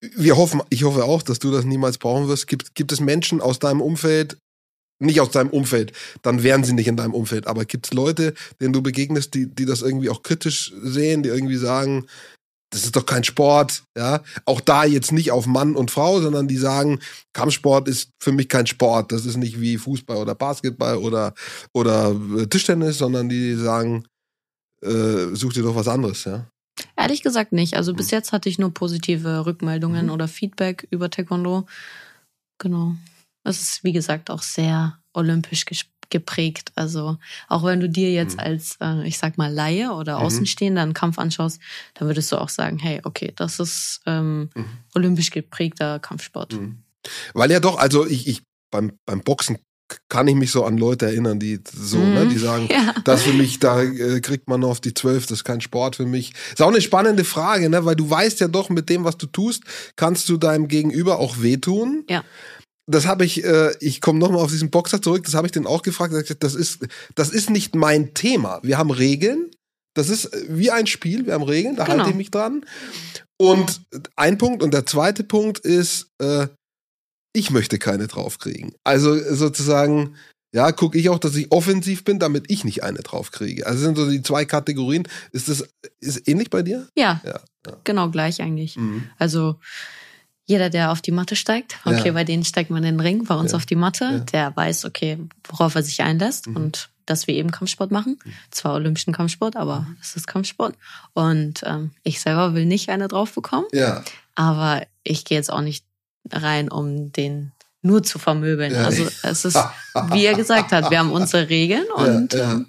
[0.01, 2.47] Wir hoffen, ich hoffe auch, dass du das niemals brauchen wirst.
[2.47, 4.37] Gibt, gibt es Menschen aus deinem Umfeld,
[5.01, 8.35] nicht aus deinem Umfeld, dann wären sie nicht in deinem Umfeld, aber gibt es Leute,
[8.61, 12.07] denen du begegnest, die, die das irgendwie auch kritisch sehen, die irgendwie sagen,
[12.71, 14.23] das ist doch kein Sport, ja.
[14.45, 17.01] Auch da jetzt nicht auf Mann und Frau, sondern die sagen,
[17.33, 19.11] Kampfsport ist für mich kein Sport.
[19.13, 21.33] Das ist nicht wie Fußball oder Basketball oder,
[21.73, 24.05] oder äh, Tischtennis, sondern die sagen,
[24.83, 26.47] äh, such dir doch was anderes, ja.
[26.97, 27.75] Ehrlich gesagt nicht.
[27.75, 28.17] Also bis Mhm.
[28.19, 30.13] jetzt hatte ich nur positive Rückmeldungen Mhm.
[30.13, 31.67] oder Feedback über Taekwondo.
[32.59, 32.95] Genau.
[33.45, 36.73] Es ist, wie gesagt, auch sehr olympisch ges- geprägt.
[36.75, 38.41] Also auch wenn du dir jetzt Mhm.
[38.45, 40.25] als, äh, ich sag mal, Laie oder Mhm.
[40.27, 41.61] Außenstehender einen Kampf anschaust,
[41.95, 44.65] dann würdest du auch sagen, hey, okay, das ist ähm, Mhm.
[44.95, 46.53] olympisch geprägter Kampfsport.
[46.55, 46.79] Mhm.
[47.35, 49.59] Weil ja doch, also ich, ich beim, beim Boxen
[50.11, 52.13] kann ich mich so an Leute erinnern, die so, Mhm.
[52.13, 52.95] ne, die sagen, Ja.
[53.05, 56.05] das für mich, da äh, kriegt man auf die zwölf, das ist kein Sport für
[56.05, 56.35] mich.
[56.53, 59.25] Ist auch eine spannende Frage, ne, weil du weißt ja doch, mit dem, was du
[59.27, 59.63] tust,
[59.97, 62.05] kannst du deinem Gegenüber auch wehtun.
[62.11, 62.23] Ja.
[62.91, 65.67] Das habe ich, äh, ich komme nochmal auf diesen Boxer zurück, das habe ich den
[65.67, 68.61] auch gefragt, das ist, das ist nicht mein Thema.
[68.63, 69.51] Wir haben Regeln,
[69.95, 71.99] das ist äh, wie ein Spiel, wir haben Regeln, da Genau.
[71.99, 72.65] halte ich mich dran.
[73.41, 73.83] Und
[74.17, 76.49] ein Punkt und der zweite Punkt ist, äh,
[77.35, 78.75] ich möchte keine draufkriegen.
[78.85, 80.17] Also sozusagen,
[80.55, 83.67] ja, gucke ich auch, dass ich offensiv bin, damit ich nicht eine draufkriege.
[83.67, 85.07] Also sind so die zwei Kategorien.
[85.31, 85.69] Ist das
[86.01, 86.89] ist ähnlich bei dir?
[86.97, 87.77] Ja, Ja, ja.
[87.85, 88.77] genau gleich eigentlich.
[88.77, 89.05] Mhm.
[89.19, 89.61] Also
[90.49, 92.13] jeder, der auf die Matte steigt, okay, Ja.
[92.13, 93.57] bei denen steigt man in den Ring, bei uns Ja.
[93.59, 94.19] auf die Matte, Ja.
[94.21, 96.57] der weiß, okay, worauf er sich einlässt Mhm.
[96.57, 98.19] und dass wir eben Kampfsport machen.
[98.51, 99.97] Zwar olympischen Kampfsport, aber Mhm.
[100.01, 100.75] es ist Kampfsport.
[101.15, 104.03] Und ähm, ich selber will nicht eine drauf bekommen, Ja.
[104.35, 105.85] aber ich gehe jetzt auch nicht
[106.33, 108.75] rein, um den nur zu vermöbeln.
[108.75, 109.59] Also es ist,
[110.13, 112.67] wie er gesagt hat, wir haben unsere Regeln und ähm,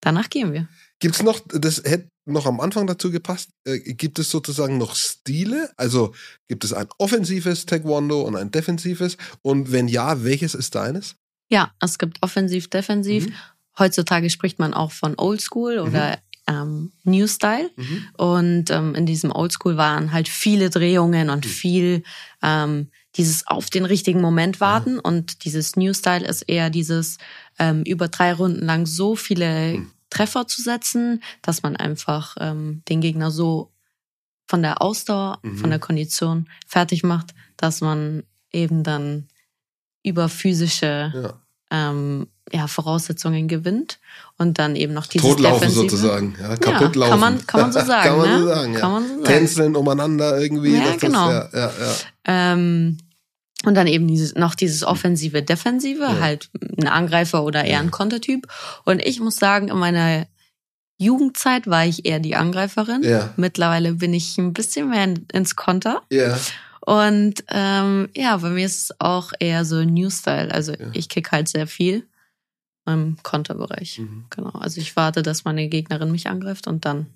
[0.00, 0.68] danach gehen wir.
[1.00, 5.70] Gibt's noch, das hätte noch am Anfang dazu gepasst, äh, gibt es sozusagen noch Stile?
[5.76, 6.14] Also
[6.46, 9.16] gibt es ein offensives Taekwondo und ein defensives?
[9.42, 11.16] Und wenn ja, welches ist deines?
[11.48, 13.26] Ja, es gibt offensiv, defensiv.
[13.26, 13.32] Mhm.
[13.78, 17.70] Heutzutage spricht man auch von Oldschool oder ähm, New Style.
[17.76, 18.04] Mhm.
[18.18, 21.48] Und ähm, in diesem Oldschool waren halt viele Drehungen und Mhm.
[21.48, 22.02] viel
[22.42, 24.98] ähm, dieses auf den richtigen Moment warten.
[24.98, 27.16] Und dieses New Style ist eher dieses
[27.58, 29.90] ähm, über drei Runden lang so viele Mhm.
[30.10, 33.70] Treffer zu setzen, dass man einfach ähm, den Gegner so
[34.48, 35.58] von der Ausdauer, Mhm.
[35.58, 39.28] von der Kondition fertig macht, dass man eben dann
[40.02, 41.34] über physische Ja.
[41.90, 44.00] ähm, ja, Voraussetzungen gewinnt
[44.36, 45.82] und dann eben noch dieses Totlaufen Defensive.
[45.90, 46.34] sozusagen.
[46.40, 47.10] Ja, kaputt Ja, laufen.
[47.10, 48.38] kann man- kann man so sagen, kann man ne?
[48.40, 48.80] so sagen, ja.
[48.80, 49.24] Kann man so sagen.
[49.24, 50.74] Tänzeln umeinander irgendwie.
[50.76, 51.30] Ja, das, genau.
[51.30, 51.70] Ja.
[52.24, 52.98] Ähm,
[53.64, 56.20] und dann eben dieses, noch dieses offensive, defensive, Ja.
[56.20, 56.48] halt
[56.78, 58.46] ein Angreifer oder eher ein Kontertyp.
[58.84, 60.26] Und ich muss sagen, in meiner
[60.98, 63.02] Jugendzeit war ich eher die Angreiferin.
[63.02, 63.32] Ja.
[63.36, 66.02] Mittlerweile bin ich ein bisschen mehr in- ins Konter.
[66.10, 66.38] Ja.
[66.80, 70.52] Und ähm, ja, bei mir ist es auch eher so New Style.
[70.52, 70.88] Also Ja.
[70.92, 72.06] ich kick halt sehr viel
[72.86, 73.98] im Konterbereich.
[73.98, 74.24] Mhm.
[74.30, 74.50] Genau.
[74.50, 77.06] Also ich warte, dass meine Gegnerin mich angreift und dann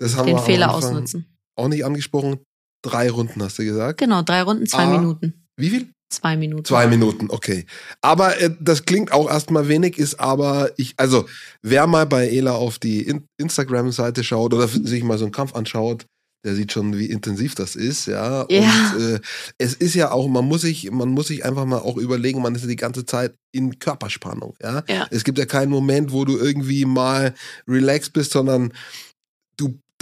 [0.00, 1.26] den Fehler ausnutzen.
[1.56, 2.40] Auch nicht angesprochen.
[2.82, 3.98] Drei Runden hast du gesagt.
[3.98, 4.98] Genau, drei Runden, zwei Ah.
[4.98, 5.41] Minuten.
[5.56, 5.88] Wie viel?
[6.12, 6.66] Zwei Minuten.
[6.66, 7.64] Zwei Minuten, okay.
[8.02, 11.26] Aber äh, das klingt auch erstmal wenig, ist aber ich, also
[11.62, 15.54] wer mal bei Ela auf die In Instagram-Seite schaut oder sich mal so einen Kampf
[15.54, 16.06] anschaut,
[16.44, 18.44] der sieht schon, wie intensiv das ist, ja.
[18.50, 18.92] Ja.
[18.94, 19.20] Und äh,
[19.58, 22.54] es ist ja auch, man muss sich, man muss sich einfach mal auch überlegen, man
[22.54, 24.82] ist ja die ganze Zeit in Körperspannung, ja.
[24.88, 25.06] Ja.
[25.10, 27.34] Es gibt ja keinen Moment, wo du irgendwie mal
[27.66, 28.72] relaxed bist, sondern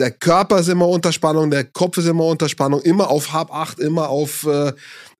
[0.00, 3.52] der Körper ist immer unter Spannung, der Kopf ist immer unter Spannung, immer auf Hab
[3.54, 4.72] 8, immer auf äh,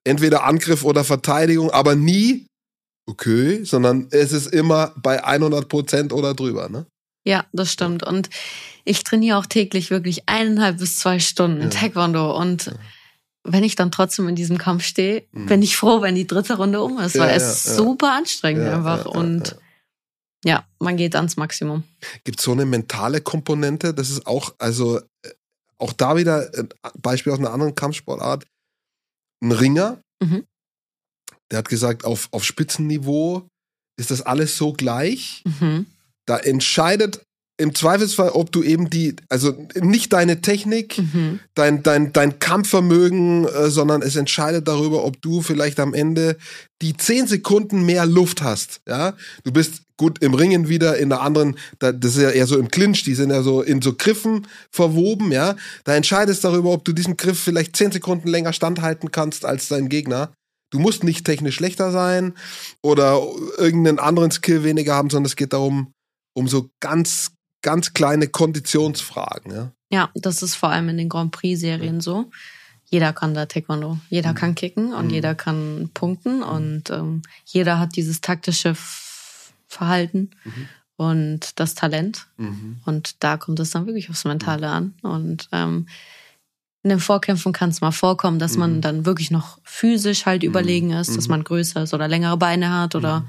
[0.03, 2.47] entweder Angriff oder Verteidigung, aber nie
[3.09, 6.85] okay, sondern es ist immer bei 100 Prozent oder drüber, ne?
[7.23, 8.03] Ja, das stimmt.
[8.03, 8.29] Und
[8.83, 11.69] ich trainiere auch täglich wirklich eineinhalb bis zwei Stunden Ja.
[11.69, 12.35] Taekwondo.
[12.35, 12.73] Und Ja.
[13.43, 15.45] wenn ich dann trotzdem in diesem Kampf stehe, Mhm.
[15.45, 19.05] bin ich froh, wenn die dritte Runde um ist, Ja, weil es super anstrengend einfach.
[19.05, 19.55] und
[20.43, 20.65] ja.
[20.79, 21.83] man geht ans Maximum.
[22.23, 23.93] Gibt es so eine mentale Komponente?
[23.93, 25.29] Das ist auch, also äh,
[25.77, 26.69] auch da wieder ein
[27.01, 28.45] Beispiel aus einer anderen Kampfsportart.
[29.43, 30.45] Ein Ringer, Mhm.
[31.51, 33.47] der hat gesagt, auf, auf Spitzenniveau
[33.99, 35.43] ist das alles so gleich.
[35.59, 35.87] Mhm.
[36.27, 37.23] Da entscheidet
[37.57, 41.39] im Zweifelsfall, ob du eben die, also nicht deine Technik, Mhm.
[41.55, 46.37] dein, dein, dein Kampfvermögen, äh, sondern es entscheidet darüber, ob du vielleicht am Ende
[46.81, 48.81] die zehn Sekunden mehr Luft hast.
[48.87, 52.47] Ja, du bist gut im Ringen wieder in der anderen, da, das ist ja eher
[52.47, 55.31] so im Clinch, die sind ja so in so Griffen verwoben.
[55.31, 59.67] Ja, da entscheidest darüber, ob du diesen Griff vielleicht zehn Sekunden länger standhalten kannst als
[59.67, 60.31] dein Gegner.
[60.71, 62.33] Du musst nicht technisch schlechter sein
[62.81, 63.21] oder
[63.59, 65.91] irgendeinen anderen Skill weniger haben, sondern es geht darum,
[66.33, 69.51] um so ganz, ganz kleine Konditionsfragen.
[69.53, 69.71] Ja.
[69.91, 72.31] Ja, das ist vor allem in den Grand Prix-Serien so.
[72.89, 73.99] Jeder kann da Taekwondo.
[74.09, 75.13] Jeder kann kicken und Mhm.
[75.13, 78.73] jeder kann punkten und ähm, jeder hat dieses taktische
[79.71, 80.67] Verhalten Mhm.
[80.97, 82.27] und das Talent.
[82.85, 84.93] Und da kommt es dann wirklich aufs Mentale an.
[85.03, 85.87] Und ähm,
[86.83, 88.81] in den Vorkämpfen kann es mal vorkommen, dass man Mhm.
[88.81, 91.31] dann wirklich noch physisch halt überlegen ist, dass Mhm.
[91.31, 93.27] man größer ist oder längere Beine hat oder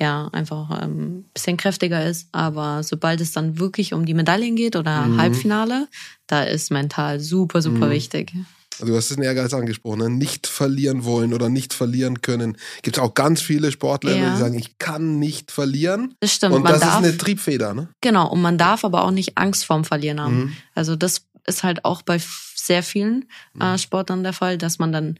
[0.00, 2.28] ja, einfach ähm, bisschen kräftiger ist.
[2.32, 5.18] Aber sobald es dann wirklich um die Medaillen geht oder Mhm.
[5.18, 5.88] Halbfinale,
[6.26, 7.90] da ist mental super, super Mhm.
[7.92, 8.32] wichtig.
[8.80, 10.10] Also du hast den Ehrgeiz angesprochen, ne?
[10.10, 12.56] nicht verlieren wollen oder nicht verlieren können.
[12.82, 14.32] Gibt es auch ganz viele Sportler, Ja.
[14.32, 16.14] die sagen, ich kann nicht verlieren.
[16.20, 16.54] Das stimmt.
[16.54, 17.88] Und das darf, ist eine Triebfeder, ne?
[18.00, 20.36] genau, und man darf aber auch nicht Angst vorm Verlieren haben.
[20.38, 20.52] Mhm.
[20.74, 22.20] Also das ist halt auch bei
[22.54, 23.24] sehr vielen
[23.58, 25.18] äh, Sportlern der Fall, dass man dann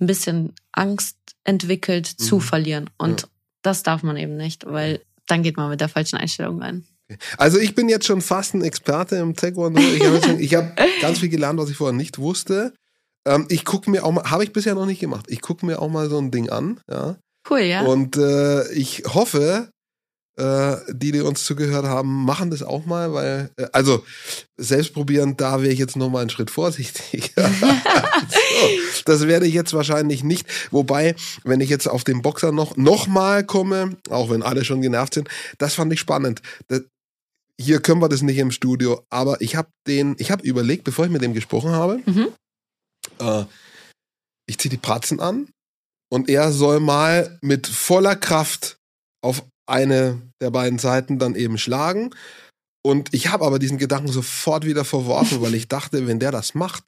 [0.00, 2.40] ein bisschen Angst entwickelt zu Mhm.
[2.40, 2.90] verlieren.
[2.98, 3.28] Und
[3.62, 6.84] das darf man eben nicht, weil dann geht man mit der falschen Einstellung rein.
[7.38, 9.80] Also ich bin jetzt schon fast ein Experte im Taekwondo.
[10.38, 12.72] Ich habe hab ganz viel gelernt, was ich vorher nicht wusste.
[13.26, 15.26] Ähm, ich gucke mir auch mal, habe ich bisher noch nicht gemacht.
[15.28, 17.16] Ich gucke mir auch mal so ein Ding an, ja.
[17.48, 17.82] Cool, ja?
[17.82, 19.70] Und äh, ich hoffe,
[20.36, 24.04] äh, die, die uns zugehört haben, machen das auch mal, weil, äh, also
[24.56, 27.32] selbst probieren, da wäre ich jetzt noch mal einen Schritt vorsichtig.
[27.36, 30.46] so, das werde ich jetzt wahrscheinlich nicht.
[30.70, 31.14] Wobei,
[31.44, 35.14] wenn ich jetzt auf den Boxer noch, noch mal komme, auch wenn alle schon genervt
[35.14, 36.42] sind, das fand ich spannend.
[36.68, 36.82] Das,
[37.58, 41.04] hier können wir das nicht im Studio, aber ich habe den, ich habe überlegt, bevor
[41.04, 42.28] ich mit dem gesprochen habe, Mhm.
[43.20, 43.44] Äh,
[44.48, 45.48] ich ziehe die Pratzen an
[46.12, 48.78] und er soll mal mit voller Kraft
[49.22, 52.10] auf eine der beiden Seiten dann eben schlagen.
[52.82, 56.54] Und ich habe aber diesen Gedanken sofort wieder verworfen, weil ich dachte, wenn der das
[56.54, 56.82] macht,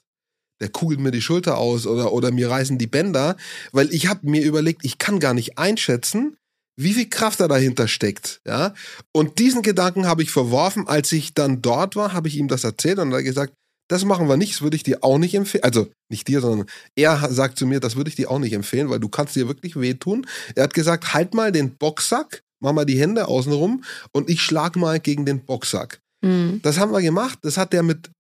[0.61, 3.37] der kugelt mir die Schulter aus oder, oder mir reißen die Bänder,
[3.73, 6.37] weil ich habe mir überlegt, ich kann gar nicht einschätzen,
[6.81, 8.73] wie viel Kraft da dahinter steckt, ja.
[9.13, 12.65] Und diesen Gedanken habe ich verworfen, als ich dann dort war, habe ich ihm das
[12.65, 13.53] erzählt und er hat gesagt,
[13.89, 15.65] das machen wir nicht, das würde ich dir auch nicht empfehlen.
[15.65, 16.67] Also nicht dir, sondern
[16.97, 19.49] er sagt zu mir, das würde ich dir auch nicht empfehlen, weil du kannst dir
[19.49, 20.27] wirklich wehtun.
[20.55, 24.77] Er hat gesagt, halt mal den Boxsack, mach mal die Hände außenrum und ich schlag
[24.77, 26.01] mal gegen den Boxsack.
[26.23, 26.61] Mhm.
[26.63, 27.39] Das haben wir gemacht.
[27.43, 28.11] Das hat er mit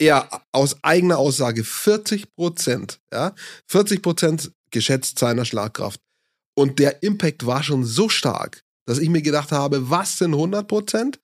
[0.00, 3.34] er aus eigener Aussage 40 Prozent, ja,
[3.68, 6.00] 40 Prozent geschätzt seiner Schlagkraft.
[6.56, 10.66] Und der Impact war schon so stark, dass ich mir gedacht habe, was sind 100
[10.66, 11.20] Prozent?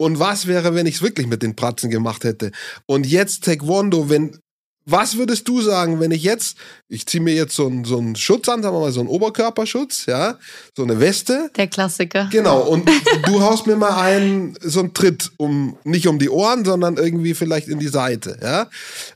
[0.00, 2.52] Und was wäre, wenn ich es wirklich mit den Pratzen gemacht hätte?
[2.86, 4.38] Und jetzt Taekwondo, wenn,
[4.86, 6.56] was würdest du sagen, wenn ich jetzt,
[6.88, 9.08] ich ziehe mir jetzt so einen, so einen Schutz an, sagen wir mal so einen
[9.08, 10.38] Oberkörperschutz, ja,
[10.76, 12.28] so eine Weste, Der Klassiker.
[12.30, 12.90] Genau, und
[13.26, 17.34] du haust mir mal einen, so einen Tritt um, nicht um die Ohren, sondern irgendwie
[17.34, 18.68] vielleicht in die Seite, ja.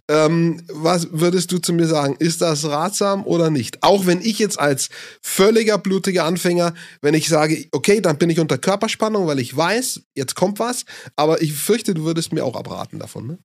[0.09, 2.17] Ähm, was würdest du zu mir sagen?
[2.19, 3.83] Ist das ratsam oder nicht?
[3.83, 4.91] Auch wenn ich jetzt als
[5.23, 10.03] völliger blutiger Anfänger, wenn ich sage, okay, dann bin ich unter Körperspannung, weil ich weiß,
[10.15, 10.85] jetzt kommt was,
[11.17, 13.39] aber ich fürchte, du würdest mir auch abraten davon, ne?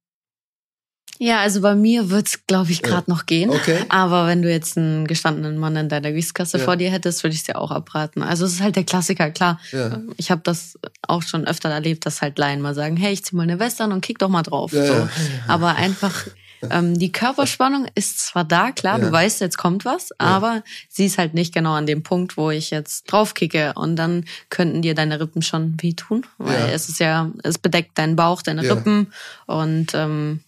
[1.22, 3.50] Ja, also bei mir wird's, glaube ich, gerade noch gehen.
[3.50, 3.80] Okay.
[3.90, 6.64] Aber wenn du jetzt einen gestandenen Mann in deiner Gewichtsklasse Ja.
[6.64, 8.24] vor dir hättest, würde ich dir auch abraten.
[8.24, 9.60] Also es ist halt der Klassiker, klar.
[9.74, 10.00] Ja.
[10.16, 13.36] Ich habe das auch schon öfter erlebt, dass halt Laien mal sagen, hey, ich zieh
[13.36, 14.72] mal eine Weste an und kick doch mal drauf.
[14.72, 14.94] Ja, so.
[14.94, 15.10] ja.
[15.50, 16.26] Aber einfach,
[16.72, 19.06] ähm, die Körperspannung ist zwar da, klar, Ja.
[19.06, 22.50] du weißt, jetzt kommt was, aber sie ist halt nicht genau an dem Punkt, wo
[22.50, 23.74] ich jetzt drauf kicke.
[23.76, 26.68] Und dann könnten dir deine Rippen schon wehtun, weil Ja.
[26.68, 28.74] es ist ja, es bedeckt deinen Bauch, deine Ja.
[28.74, 29.12] Rippen
[29.48, 30.40] und ähm,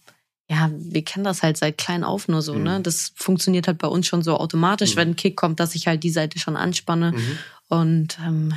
[0.52, 2.80] ja, wir kennen das halt seit klein auf nur so, ne?
[2.82, 4.98] Das funktioniert halt bei uns schon so automatisch, Mhm.
[5.00, 7.12] wenn ein Kick kommt, dass ich halt die Seite schon anspanne.
[7.12, 7.38] Mhm.
[7.68, 8.52] Und ähm,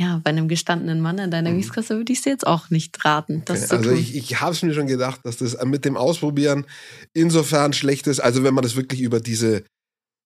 [0.00, 1.54] ja, bei einem gestandenen Mann in deiner Mhm.
[1.54, 4.62] Gewichtsklasse würde ich dir jetzt auch nicht raten, das Okay, also ich, ich habe es
[4.62, 6.66] mir schon gedacht, dass das mit dem Ausprobieren
[7.12, 8.18] insofern schlecht ist.
[8.18, 9.62] Also wenn man das wirklich über diese,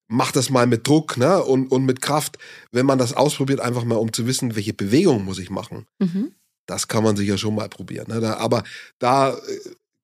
[0.08, 2.38] macht das mal mit Druck ne, und, und mit Kraft,
[2.72, 5.86] wenn man das ausprobiert, einfach mal um zu wissen, welche Bewegung muss ich machen.
[5.98, 6.32] mhm.
[6.66, 8.06] Das kann man sicher schon mal probieren.
[8.08, 8.20] Ne?
[8.20, 8.62] Da, aber
[8.98, 9.40] da äh,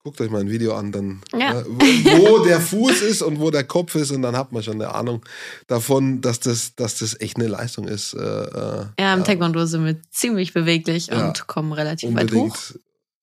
[0.02, 1.60] guckt euch mal ein Video an, dann Ja.
[1.60, 4.74] äh, wo, der Fuß ist und wo der Kopf ist und dann hat man schon
[4.80, 5.24] eine Ahnung
[5.66, 8.14] davon, dass das, dass das echt eine Leistung ist.
[8.14, 11.28] Äh, äh, Ja, im Taekwondo sind wir ziemlich beweglich Ja.
[11.28, 12.36] und kommen relativ weit hoch.
[12.44, 12.78] unbedingt,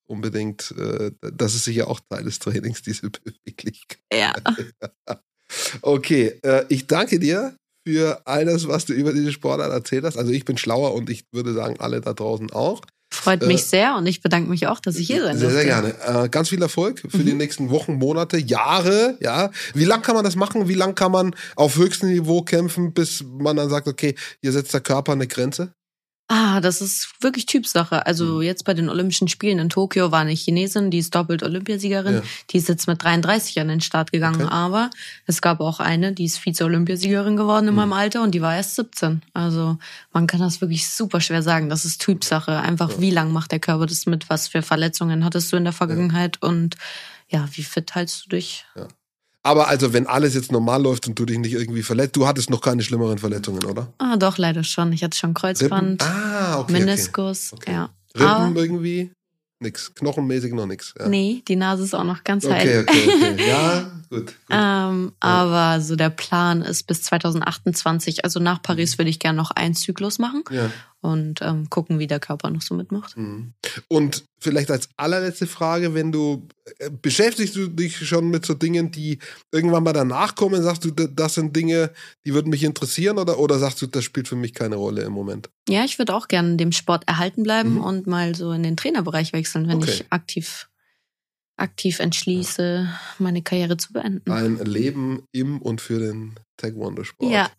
[0.07, 0.75] unbedingt.
[0.77, 3.99] Äh, das ist sicher auch Teil des Trainings, diese Beweglichkeit.
[4.13, 4.33] Ja,
[5.81, 7.55] Okay, äh, ich danke dir
[7.87, 10.17] für all das, was du über diese Sportart erzählt hast.
[10.17, 12.81] Also ich bin schlauer und ich würde sagen, alle da draußen auch.
[13.17, 15.63] Freut Äh, mich sehr und ich bedanke mich auch, dass ich hier sein Sehr, durfte.
[15.63, 16.23] sehr gerne.
[16.25, 17.37] Äh, ganz viel Erfolg für die Mhm.
[17.37, 19.17] nächsten Wochen, Monate, Jahre.
[19.21, 20.67] Ja, wie lang kann man das machen?
[20.67, 24.73] Wie lang kann man auf höchstem Niveau kämpfen, bis man dann sagt, okay, hier setzt
[24.73, 25.73] der Körper eine Grenze?
[26.29, 27.95] Ah, das ist wirklich Typsache.
[27.95, 28.01] Mhm.
[28.05, 32.15] Also jetzt bei den Olympischen Spielen in Tokio war eine Chinesin, die ist doppelt Olympiasiegerin.
[32.15, 32.21] Ja.
[32.49, 34.41] Die ist jetzt mit 33 an den Start gegangen.
[34.43, 34.51] Okay.
[34.53, 34.89] Aber
[35.25, 37.77] es gab auch eine, die ist Vize-Olympiasiegerin geworden in Mhm.
[37.77, 39.21] meinem Alter und die war erst 17.
[39.33, 39.77] Also
[40.11, 41.69] man kann das wirklich super schwer sagen.
[41.69, 42.57] Das ist Typsache.
[42.59, 42.99] Einfach Ja.
[43.01, 44.29] wie lang macht der Körper das mit?
[44.29, 46.41] Was für Verletzungen hattest du in der Vergangenheit?
[46.43, 46.75] Und
[47.29, 48.65] ja, wie fit hältst du dich?
[49.47, 52.49] Aber also, wenn alles jetzt normal läuft und du dich nicht irgendwie verletzt, du hattest
[52.49, 53.93] noch keine schlimmeren Verletzungen, oder?
[53.97, 54.91] Ah, doch, leider schon.
[54.91, 56.73] Ich hatte schon Kreuzband, Ah, okay.
[56.73, 57.53] Meniskus.
[57.53, 57.71] Okay.
[57.71, 57.89] Ja.
[58.13, 58.23] Okay.
[58.25, 59.11] Aber- Rippen irgendwie?
[59.59, 59.93] Nix.
[59.95, 60.93] Knochenmäßig noch nix.
[60.99, 61.07] Ja.
[61.07, 62.85] Nee, die Nase ist auch noch ganz Okay, heil.
[62.87, 63.43] okay, okay.
[63.47, 64.25] Ja, gut.
[64.27, 64.35] gut.
[64.49, 69.51] Ähm, aber so der Plan ist bis 2028, also nach Paris würde ich gerne noch
[69.51, 70.71] einen Zyklus machen Ja.
[71.01, 73.15] und ähm, gucken, wie der Körper noch so mitmacht.
[73.17, 73.53] Mhm.
[73.87, 76.47] Und vielleicht als allerletzte Frage, wenn du
[76.79, 79.19] äh, beschäftigst du dich schon mit so Dingen, die
[79.51, 81.91] irgendwann mal danach kommen, sagst du, das sind Dinge,
[82.25, 85.13] die würden mich interessieren oder, oder sagst du, das spielt für mich keine Rolle im
[85.13, 85.49] Moment?
[85.69, 87.81] Ja, ich würde auch gerne dem Sport erhalten bleiben Mhm.
[87.83, 89.91] und mal so in den Trainerbereich wechseln, wenn Okay.
[89.91, 90.69] ich aktiv,
[91.57, 92.87] aktiv entschließe,
[93.19, 94.31] meine Karriere zu beenden.
[94.31, 97.31] Ein Leben im und für den Taekwondo-Sport.
[97.31, 97.51] Ja.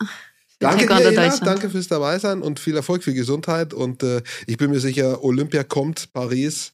[0.60, 1.36] Danke dir, Ela.
[1.38, 3.72] Danke fürs dabei sein und viel Erfolg, viel Gesundheit.
[3.74, 6.72] Und äh, ich bin mir sicher, Olympia kommt, Paris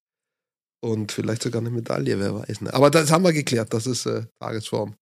[0.81, 2.63] und vielleicht sogar eine Medaille, wer weiß.
[2.63, 2.73] Ne?
[2.73, 4.95] Aber das haben wir geklärt, das ist äh, Tagesform.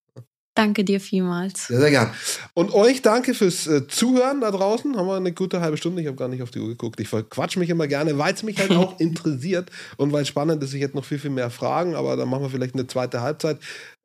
[0.55, 1.69] Danke dir vielmals.
[1.69, 2.11] Sehr, sehr gern.
[2.53, 4.97] Und euch danke fürs äh, Zuhören da draußen.
[4.97, 6.03] Haben wir eine gute halbe Stunde.
[6.03, 7.01] Ich habe gar nicht auf die Uhr geguckt.
[7.01, 10.63] Ich verquatsch mich immer gerne, weil es mich halt auch interessiert und weil es spannend
[10.63, 10.75] ist.
[10.75, 13.59] Ich hätte noch viel, viel mehr Fragen, aber dann machen wir vielleicht eine zweite Halbzeit.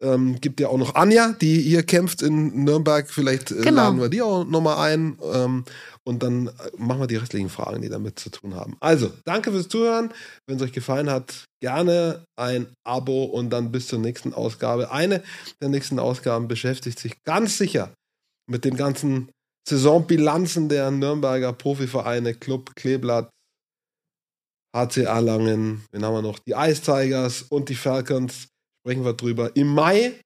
[0.03, 3.09] Ähm, gibt ja auch noch Anja, die hier kämpft in Nürnberg.
[3.09, 3.83] Vielleicht äh, Genau.
[3.83, 5.17] laden wir die auch nochmal ein.
[5.33, 5.65] Ähm,
[6.03, 8.77] und dann äh, machen wir die restlichen Fragen, die damit zu tun haben.
[8.79, 10.11] Also, danke fürs Zuhören.
[10.45, 14.91] Wenn es euch gefallen hat, gerne ein Abo und dann bis zur nächsten Ausgabe.
[14.91, 15.23] Eine
[15.61, 17.93] der nächsten Ausgaben beschäftigt sich ganz sicher
[18.49, 19.29] mit den ganzen
[19.67, 23.29] Saisonbilanzen der Nürnberger Profivereine, Club Kleeblatt,
[24.75, 26.39] HC Erlangen, wen haben wir noch?
[26.39, 28.47] Die Ice Tigers und die Falcons.
[28.87, 30.21] Sprechen wir drüber im Mai.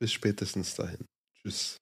[0.00, 1.06] Bis spätestens dahin.
[1.36, 1.79] Tschüss.